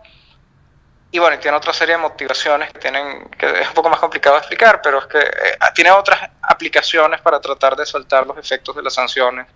Y 1.11 1.17
bueno, 1.17 1.35
y 1.35 1.39
tiene 1.39 1.57
otra 1.57 1.73
serie 1.73 1.95
de 1.95 2.01
motivaciones 2.01 2.71
que 2.71 2.79
tienen, 2.79 3.29
que 3.31 3.61
es 3.61 3.67
un 3.67 3.73
poco 3.73 3.89
más 3.89 3.99
complicado 3.99 4.35
de 4.35 4.39
explicar, 4.39 4.79
pero 4.81 4.99
es 4.99 5.05
que 5.07 5.17
eh, 5.17 5.57
tiene 5.73 5.89
otras 5.91 6.19
aplicaciones 6.41 7.19
para 7.21 7.39
tratar 7.41 7.75
de 7.75 7.85
soltar 7.85 8.27
los 8.27 8.37
efectos 8.37 8.75
de 8.75 8.83
las 8.83 8.93
sanciones 8.93 9.47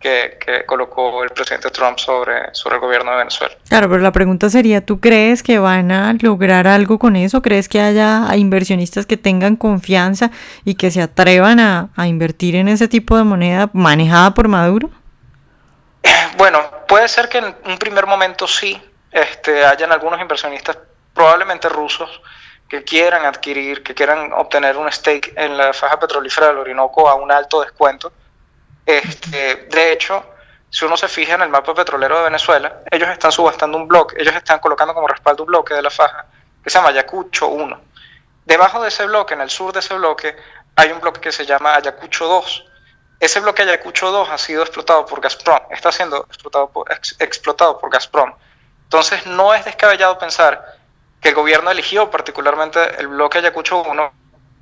que, 0.00 0.64
colocó 0.66 1.22
el 1.22 1.30
presidente 1.30 1.70
Trump 1.70 1.98
sobre, 1.98 2.54
sobre 2.54 2.76
el 2.76 2.80
gobierno 2.80 3.10
de 3.12 3.18
Venezuela. 3.18 3.54
Claro, 3.68 3.88
pero 3.88 4.00
la 4.02 4.12
pregunta 4.12 4.48
sería, 4.50 4.84
¿tú 4.84 5.00
crees 5.00 5.42
que 5.42 5.58
van 5.58 5.90
a 5.90 6.12
lograr 6.20 6.66
algo 6.66 6.98
con 6.98 7.16
eso? 7.16 7.42
¿Crees 7.42 7.68
que 7.68 7.80
haya 7.80 8.28
inversionistas 8.36 9.06
que 9.06 9.16
tengan 9.16 9.56
confianza 9.56 10.30
y 10.64 10.74
que 10.74 10.90
se 10.90 11.02
atrevan 11.02 11.60
a, 11.60 11.88
a 11.96 12.06
invertir 12.06 12.56
en 12.56 12.68
ese 12.68 12.88
tipo 12.88 13.16
de 13.16 13.24
moneda 13.24 13.70
manejada 13.72 14.34
por 14.34 14.48
Maduro? 14.48 14.90
Bueno, 16.36 16.60
puede 16.86 17.08
ser 17.08 17.30
que 17.30 17.38
en 17.38 17.56
un 17.64 17.78
primer 17.78 18.06
momento 18.06 18.46
sí 18.46 18.78
este, 19.10 19.64
hayan 19.64 19.90
algunos 19.90 20.20
inversionistas, 20.20 20.76
probablemente 21.16 21.68
rusos, 21.68 22.20
que 22.68 22.84
quieran 22.84 23.26
adquirir, 23.26 23.82
que 23.82 23.94
quieran 23.94 24.32
obtener 24.32 24.76
un 24.76 24.90
stake 24.92 25.32
en 25.36 25.56
la 25.56 25.72
faja 25.72 25.98
petrolífera 25.98 26.48
del 26.48 26.58
Orinoco 26.58 27.08
a 27.08 27.16
un 27.16 27.32
alto 27.32 27.60
descuento 27.60 28.12
este, 28.86 29.66
de 29.68 29.92
hecho, 29.92 30.24
si 30.70 30.84
uno 30.84 30.96
se 30.96 31.08
fija 31.08 31.34
en 31.34 31.42
el 31.42 31.48
mapa 31.48 31.74
petrolero 31.74 32.18
de 32.18 32.24
Venezuela, 32.24 32.82
ellos 32.88 33.08
están 33.08 33.32
subastando 33.32 33.76
un 33.76 33.88
bloque, 33.88 34.14
ellos 34.18 34.34
están 34.34 34.60
colocando 34.60 34.94
como 34.94 35.08
respaldo 35.08 35.42
un 35.42 35.48
bloque 35.48 35.74
de 35.74 35.82
la 35.82 35.90
faja 35.90 36.26
que 36.62 36.70
se 36.70 36.78
llama 36.78 36.90
Ayacucho 36.90 37.48
1. 37.48 37.80
Debajo 38.44 38.80
de 38.80 38.88
ese 38.88 39.04
bloque, 39.06 39.34
en 39.34 39.40
el 39.40 39.50
sur 39.50 39.72
de 39.72 39.80
ese 39.80 39.94
bloque, 39.94 40.36
hay 40.76 40.92
un 40.92 41.00
bloque 41.00 41.20
que 41.20 41.32
se 41.32 41.44
llama 41.44 41.74
Ayacucho 41.74 42.26
2. 42.26 42.64
Ese 43.18 43.40
bloque 43.40 43.62
Ayacucho 43.62 44.12
2 44.12 44.28
ha 44.30 44.38
sido 44.38 44.62
explotado 44.62 45.04
por 45.04 45.20
Gazprom, 45.20 45.58
está 45.70 45.90
siendo 45.90 46.24
explotado 46.26 46.70
por, 46.70 46.90
explotado 46.92 47.78
por 47.78 47.90
Gazprom. 47.90 48.32
Entonces 48.84 49.26
no 49.26 49.52
es 49.52 49.64
descabellado 49.64 50.16
pensar 50.16 50.75
que 51.26 51.30
el 51.30 51.34
gobierno 51.34 51.72
eligió 51.72 52.08
particularmente 52.08 53.00
el 53.00 53.08
bloque 53.08 53.38
Ayacucho 53.38 53.82
1 53.82 54.12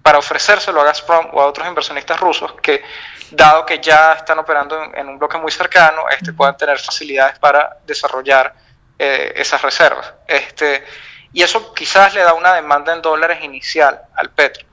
para 0.01 0.17
ofrecérselo 0.17 0.81
a 0.81 0.85
Gazprom 0.85 1.27
o 1.35 1.43
a 1.43 1.47
otros 1.47 1.69
inversionistas 1.69 2.19
rusos 2.19 2.55
que, 2.63 2.83
dado 3.33 3.67
que 3.67 3.81
ya 3.81 4.15
están 4.15 4.39
operando 4.39 4.83
en, 4.95 5.07
un 5.07 5.19
bloque 5.19 5.37
muy 5.37 5.53
cercano, 5.53 6.09
este, 6.09 6.33
puedan 6.33 6.57
tener 6.57 6.79
facilidades 6.79 7.39
para 7.39 7.77
desarrollar 7.87 8.55
eh, 8.99 9.35
esas 9.37 9.61
reservas. 9.61 10.15
Este, 10.27 10.83
y 11.35 11.43
eso 11.43 11.75
quizás 11.75 12.15
le 12.15 12.23
da 12.23 12.33
una 12.33 12.55
demanda 12.55 12.95
en 12.95 13.03
dólares 13.03 13.45
inicial 13.45 14.01
al 14.15 14.31
petro. 14.31 14.65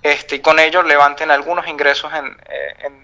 este, 0.00 0.36
y 0.36 0.38
con 0.38 0.60
ello 0.60 0.80
levanten 0.84 1.32
algunos 1.32 1.66
ingresos 1.66 2.12
en, 2.14 2.26
eh, 2.48 2.76
en, 2.84 3.02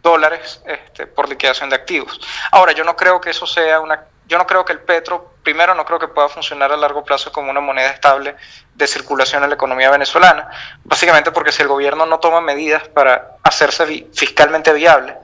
dólares 0.00 0.62
este, 0.66 1.08
por 1.08 1.28
liquidación 1.28 1.68
de 1.68 1.74
activos. 1.74 2.20
Ahora, 2.52 2.70
yo 2.70 2.84
no 2.84 2.94
creo 2.94 3.20
que 3.20 3.30
eso 3.30 3.44
sea 3.44 3.80
una 3.80 4.06
yo 4.28 4.36
no 4.36 4.46
creo 4.46 4.64
que 4.64 4.74
el 4.74 4.80
petro, 4.80 5.32
primero, 5.48 5.74
no 5.74 5.86
creo 5.86 5.98
que 5.98 6.08
pueda 6.08 6.28
funcionar 6.28 6.70
a 6.72 6.76
largo 6.76 7.02
plazo 7.02 7.32
como 7.32 7.50
una 7.50 7.60
moneda 7.60 7.88
estable 7.88 8.36
de 8.74 8.86
circulación 8.86 9.42
en 9.42 9.48
la 9.48 9.54
economía 9.54 9.90
venezolana, 9.90 10.46
básicamente 10.84 11.32
porque 11.32 11.52
si 11.52 11.62
el 11.62 11.68
gobierno 11.68 12.04
no 12.04 12.20
toma 12.20 12.42
medidas 12.42 12.86
para 12.88 13.38
hacerse 13.42 14.08
fiscalmente 14.12 14.74
viable, 14.74 15.16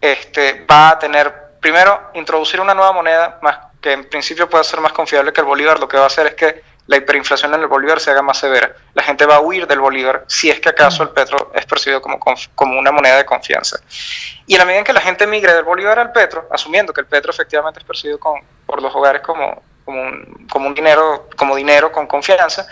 este, 0.00 0.64
va 0.64 0.88
a 0.88 0.98
tener, 0.98 1.58
primero, 1.60 2.10
introducir 2.14 2.58
una 2.58 2.72
nueva 2.72 2.92
moneda 2.92 3.38
más 3.42 3.58
que 3.82 3.92
en 3.92 4.08
principio 4.08 4.48
pueda 4.48 4.64
ser 4.64 4.80
más 4.80 4.94
confiable 4.94 5.30
que 5.30 5.42
el 5.42 5.46
bolívar, 5.46 5.78
lo 5.78 5.86
que 5.86 5.98
va 5.98 6.04
a 6.04 6.06
hacer 6.06 6.28
es 6.28 6.34
que 6.36 6.62
la 6.86 6.96
hiperinflación 6.96 7.52
en 7.52 7.60
el 7.60 7.66
bolívar 7.66 8.00
se 8.00 8.10
haga 8.10 8.22
más 8.22 8.38
severa. 8.38 8.74
La 8.94 9.02
gente 9.02 9.26
va 9.26 9.36
a 9.36 9.40
huir 9.40 9.66
del 9.66 9.80
bolívar 9.80 10.24
si 10.26 10.48
es 10.48 10.58
que 10.58 10.70
acaso 10.70 11.02
el 11.02 11.10
petro 11.10 11.52
es 11.54 11.66
percibido 11.66 12.00
como, 12.00 12.18
como 12.54 12.78
una 12.78 12.92
moneda 12.92 13.18
de 13.18 13.26
confianza. 13.26 13.78
Y 14.46 14.54
en 14.54 14.58
la 14.58 14.64
medida 14.64 14.78
en 14.78 14.84
que 14.86 14.94
la 14.94 15.02
gente 15.02 15.26
migre 15.26 15.52
del 15.52 15.64
bolívar 15.64 15.98
al 15.98 16.12
petro, 16.12 16.48
asumiendo 16.50 16.94
que 16.94 17.02
el 17.02 17.06
petro 17.06 17.30
efectivamente 17.30 17.80
es 17.80 17.84
percibido 17.84 18.18
con, 18.18 18.40
por 18.66 18.82
los 18.82 18.94
hogares 18.94 19.22
como, 19.22 19.62
como, 19.84 20.02
un, 20.02 20.46
como 20.50 20.66
un 20.66 20.74
dinero, 20.74 21.28
como 21.36 21.56
dinero 21.56 21.92
con 21.92 22.06
confianza, 22.06 22.66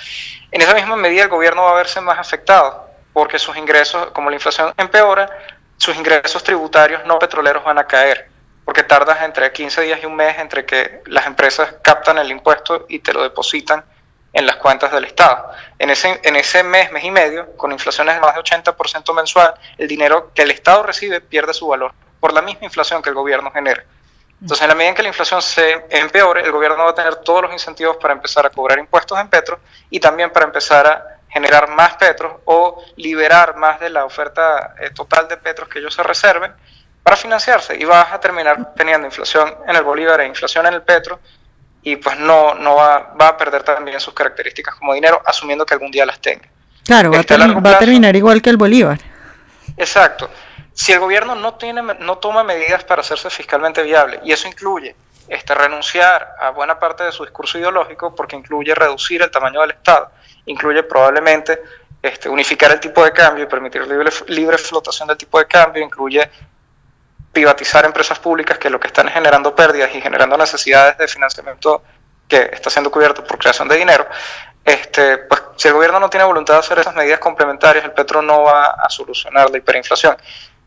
en 0.51 0.61
esa 0.61 0.75
misma 0.75 0.97
medida 0.97 1.23
el 1.23 1.29
gobierno 1.29 1.63
va 1.63 1.71
a 1.71 1.75
verse 1.75 2.01
más 2.01 2.19
afectado, 2.19 2.89
porque 3.13 3.39
sus 3.39 3.57
ingresos, 3.57 4.09
como 4.13 4.31
la 4.31 4.37
inflación 4.37 4.73
empeora, 4.77 5.31
sus 5.77 5.97
ingresos 5.97 6.43
tributarios 6.43 7.05
no 7.07 7.19
petroleros 7.19 7.65
van 7.65 7.79
a 7.79 7.87
caer 7.87 8.35
porque 8.65 8.83
tardas 8.83 9.23
entre 9.23 9.53
15 9.53 9.83
días 9.83 10.01
y 10.03 10.07
un 10.07 10.17
mes 10.17 10.39
entre 10.39 10.65
que 10.65 11.03
las 11.07 11.27
empresas 11.27 11.77
captan 11.83 12.19
el 12.19 12.31
impuesto 12.31 12.87
y 12.89 13.01
te 13.01 13.13
lo 13.13 13.23
depositan 13.23 13.85
en 14.33 14.47
las 14.47 14.57
cuentas 14.57 14.91
del 14.91 15.05
Estado. 15.05 15.51
En 15.79 15.91
ese, 15.91 16.21
en 16.25 16.35
ese 16.35 16.63
mes, 16.65 16.91
mes 16.91 17.05
y 17.05 17.11
medio, 17.11 17.57
con 17.57 17.71
inflaciones 17.73 18.15
de 18.15 18.21
más 18.21 18.35
de 18.35 18.41
80% 18.41 19.15
mensual, 19.15 19.55
el 19.79 19.87
dinero 19.87 20.33
que 20.35 20.43
el 20.43 20.51
Estado 20.51 20.83
recibe 20.83 21.21
pierde 21.21 21.55
su 21.55 21.69
valor 21.69 21.93
por 22.19 22.33
la 22.33 22.43
misma 22.43 22.65
inflación 22.65 23.03
que 23.03 23.11
el 23.11 23.15
gobierno 23.15 23.51
genera. 23.53 23.85
Entonces, 24.41 24.63
en 24.63 24.69
la 24.69 24.75
medida 24.75 24.91
en 24.91 24.95
que 24.97 25.03
la 25.03 25.09
inflación 25.09 25.41
se 25.41 25.87
empeore, 25.91 26.43
el 26.43 26.53
gobierno 26.53 26.85
va 26.85 26.91
a 26.91 26.95
tener 26.95 27.17
todos 27.17 27.43
los 27.43 27.53
incentivos 27.53 27.97
para 27.97 28.13
empezar 28.13 28.45
a 28.45 28.51
cobrar 28.51 28.79
impuestos 28.79 29.19
en 29.19 29.29
petro 29.29 29.59
y 29.91 30.01
también 30.01 30.31
para 30.31 30.47
empezar 30.47 30.87
a 30.87 31.15
generar 31.31 31.69
más 31.69 31.97
petros 31.97 32.35
o 32.45 32.85
liberar 32.97 33.57
más 33.57 33.81
de 33.81 33.91
la 33.91 34.05
oferta 34.05 34.75
eh, 34.79 34.91
total 34.91 35.27
de 35.29 35.37
petros 35.37 35.69
que 35.69 35.79
ellos 35.79 35.95
se 35.95 36.03
reserven 36.03 36.53
para 37.03 37.17
financiarse 37.17 37.77
y 37.77 37.85
vas 37.85 38.13
a 38.13 38.21
terminar 38.21 38.75
teniendo 38.75 39.07
inflación 39.07 39.55
en 39.67 39.77
el 39.77 39.83
bolívar 39.83 40.21
e 40.21 40.27
inflación 40.27 40.67
en 40.67 40.75
el 40.75 40.83
petro 40.83 41.21
y 41.83 41.97
pues 41.97 42.19
no, 42.19 42.55
no 42.55 42.77
va, 42.77 43.15
va 43.21 43.29
a 43.29 43.37
perder 43.37 43.63
también 43.63 44.01
sus 44.01 44.15
características 44.15 44.75
como 44.77 44.95
dinero, 44.95 45.23
asumiendo 45.25 45.67
que 45.67 45.75
algún 45.75 45.91
día 45.91 46.07
las 46.07 46.19
tenga. 46.19 46.49
Claro, 46.85 47.11
va, 47.11 47.19
a, 47.19 47.21
este, 47.21 47.37
terminar 47.79 48.17
igual 48.17 48.41
que 48.41 48.51
el 48.51 48.57
Bolívar. 48.57 48.99
Exacto. 49.77 50.31
Si 50.75 50.93
el 50.93 50.99
gobierno 50.99 51.35
no, 51.37 51.55
tiene, 51.55 51.83
no 51.83 52.19
toma 52.19 52.43
medidas 52.43 52.85
para 52.85 53.01
hacerse 53.01 53.31
fiscalmente 53.31 53.83
viable, 53.83 54.21
y 54.25 54.33
eso 54.33 54.49
incluye 54.49 54.95
este, 55.29 55.55
renunciar 55.55 56.35
a 56.39 56.51
buena 56.51 56.79
parte 56.79 57.05
de 57.05 57.13
su 57.13 57.23
discurso 57.23 57.59
ideológico, 57.59 58.15
porque 58.15 58.37
incluye 58.37 58.75
reducir 58.75 59.23
el 59.23 59.31
tamaño 59.31 59.61
del 59.61 59.71
Estado, 59.71 60.11
incluye 60.47 60.83
probablemente 60.83 61.63
este, 62.03 62.29
unificar 62.29 62.73
el 62.73 62.81
tipo 62.81 63.05
de 63.05 63.13
cambio 63.13 63.45
y 63.45 63.47
permitir 63.47 63.87
libre, 63.87 64.11
libre 64.27 64.59
flotación 64.59 65.09
del 65.09 65.17
tipo 65.17 65.39
de 65.39 65.47
cambio, 65.47 65.83
incluye 65.83 66.29
privatizar 67.33 67.85
empresas 67.85 68.19
públicas 68.19 68.59
que 68.59 68.69
lo 68.69 68.79
que 68.79 68.89
están 68.89 69.09
generando 69.09 69.55
pérdidas 69.55 69.95
y 69.95 70.01
generando 70.01 70.37
necesidades 70.37 70.99
de 70.99 71.09
financiamiento 71.09 71.83
que 72.29 72.51
está 72.53 72.69
siendo 72.69 72.91
cubierto 72.91 73.25
por 73.25 73.39
creación 73.39 73.69
de 73.69 73.77
dinero, 73.77 74.07
este, 74.65 75.19
pues 75.19 75.43
si 75.57 75.69
el 75.69 75.75
gobierno 75.75 76.01
no 76.01 76.11
tiene 76.11 76.25
voluntad 76.25 76.55
de 76.55 76.61
hacer 76.61 76.79
esas 76.79 76.95
medidas 76.95 77.21
complementarias, 77.21 77.85
el 77.85 77.93
petro 77.93 78.23
no 78.23 78.43
va 78.43 78.71
a 78.71 78.89
solucionar 78.89 79.51
la 79.51 79.59
hiperinflación. 79.59 80.17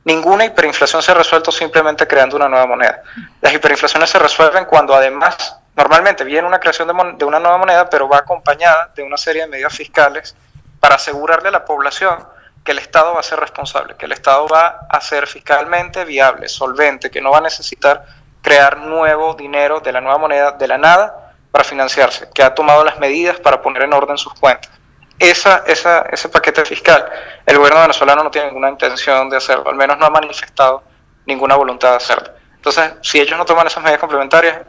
Ninguna 0.08 0.46
hiperinflación 0.46 1.04
se 1.04 1.12
ha 1.12 1.16
resuelto 1.16 1.52
simplemente 1.52 2.08
creando 2.08 2.38
una 2.38 2.48
nueva 2.48 2.66
moneda. 2.66 3.02
Las 3.42 3.54
hiperinflaciones 3.54 4.10
se 4.10 4.18
resuelven 4.18 4.64
cuando 4.64 4.96
además, 4.96 5.58
normalmente 5.76 6.24
viene 6.24 6.48
una 6.48 6.62
creación 6.62 6.88
de, 6.88 6.94
de 7.18 7.26
una 7.26 7.42
nueva 7.42 7.58
moneda, 7.58 7.90
pero 7.90 8.08
va 8.08 8.20
acompañada 8.20 8.90
de 8.96 9.04
una 9.04 9.18
serie 9.18 9.42
de 9.42 9.50
medidas 9.50 9.76
fiscales 9.76 10.34
para 10.80 10.96
asegurarle 10.96 11.50
a 11.50 11.52
la 11.52 11.66
población 11.66 12.26
que 12.64 12.72
el 12.72 12.80
Estado 12.80 13.16
va 13.16 13.20
a 13.20 13.24
ser 13.24 13.38
responsable, 13.38 13.96
que 13.98 14.06
el 14.06 14.14
Estado 14.14 14.48
va 14.48 14.88
a 14.90 15.02
ser 15.02 15.28
fiscalmente 15.28 16.06
viable, 16.06 16.48
solvente, 16.48 17.12
que 17.12 17.20
no 17.20 17.32
va 17.32 17.40
a 17.40 17.42
necesitar 17.42 18.06
crear 18.42 18.78
nuevo 18.78 19.34
dinero 19.34 19.82
de 19.82 19.92
la 19.92 20.00
nueva 20.00 20.20
moneda 20.20 20.52
de 20.54 20.70
la 20.70 20.78
nada 20.78 21.34
para 21.52 21.66
financiarse, 21.66 22.30
que 22.34 22.44
ha 22.44 22.56
tomado 22.56 22.86
las 22.86 22.98
medidas 22.98 23.42
para 23.42 23.62
poner 23.62 23.84
en 23.84 23.92
orden 23.92 24.18
sus 24.18 24.34
cuentas. 24.36 24.72
Esa, 25.20 25.64
esa, 25.66 26.02
ese 26.12 26.30
paquete 26.30 26.64
fiscal, 26.66 27.06
el 27.46 27.58
gobierno 27.58 27.82
venezolano 27.82 28.24
no 28.24 28.32
tiene 28.32 28.48
ninguna 28.48 28.70
intención 28.70 29.30
de 29.30 29.38
hacerlo, 29.38 29.70
al 29.70 29.76
menos 29.76 29.98
no 29.98 30.06
ha 30.06 30.10
manifestado 30.12 30.84
ninguna 31.26 31.56
voluntad 31.56 31.92
de 31.92 31.96
hacerlo. 31.98 32.30
Entonces, 32.56 32.94
si 33.02 33.20
ellos 33.20 33.38
no 33.38 33.46
toman 33.46 33.66
esas 33.68 33.84
medidas 33.84 34.00
complementarias, 34.00 34.62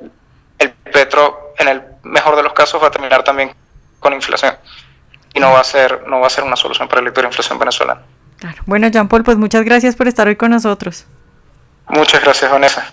el 0.58 0.70
petro, 0.70 1.54
en 1.58 1.68
el 1.68 1.82
mejor 2.02 2.36
de 2.36 2.42
los 2.42 2.52
casos, 2.52 2.82
va 2.82 2.88
a 2.88 2.90
terminar 2.90 3.22
también 3.22 3.54
con 4.00 4.12
inflación 4.12 4.56
y 5.34 5.40
no 5.40 5.52
va 5.52 5.60
a 5.60 5.64
ser, 5.64 6.06
no 6.06 6.20
va 6.20 6.26
a 6.26 6.30
ser 6.30 6.44
una 6.44 6.56
solución 6.56 6.88
para 6.88 7.02
la 7.02 7.10
hiperinflación 7.10 7.58
venezolana. 7.58 8.02
Claro. 8.38 8.62
Bueno, 8.66 8.88
Jean 8.88 9.08
Paul, 9.08 9.24
pues 9.24 9.36
muchas 9.36 9.64
gracias 9.64 9.96
por 9.96 10.08
estar 10.08 10.26
hoy 10.28 10.36
con 10.36 10.50
nosotros. 10.50 11.06
Muchas 11.88 12.22
gracias, 12.22 12.50
Vanessa. 12.50 12.92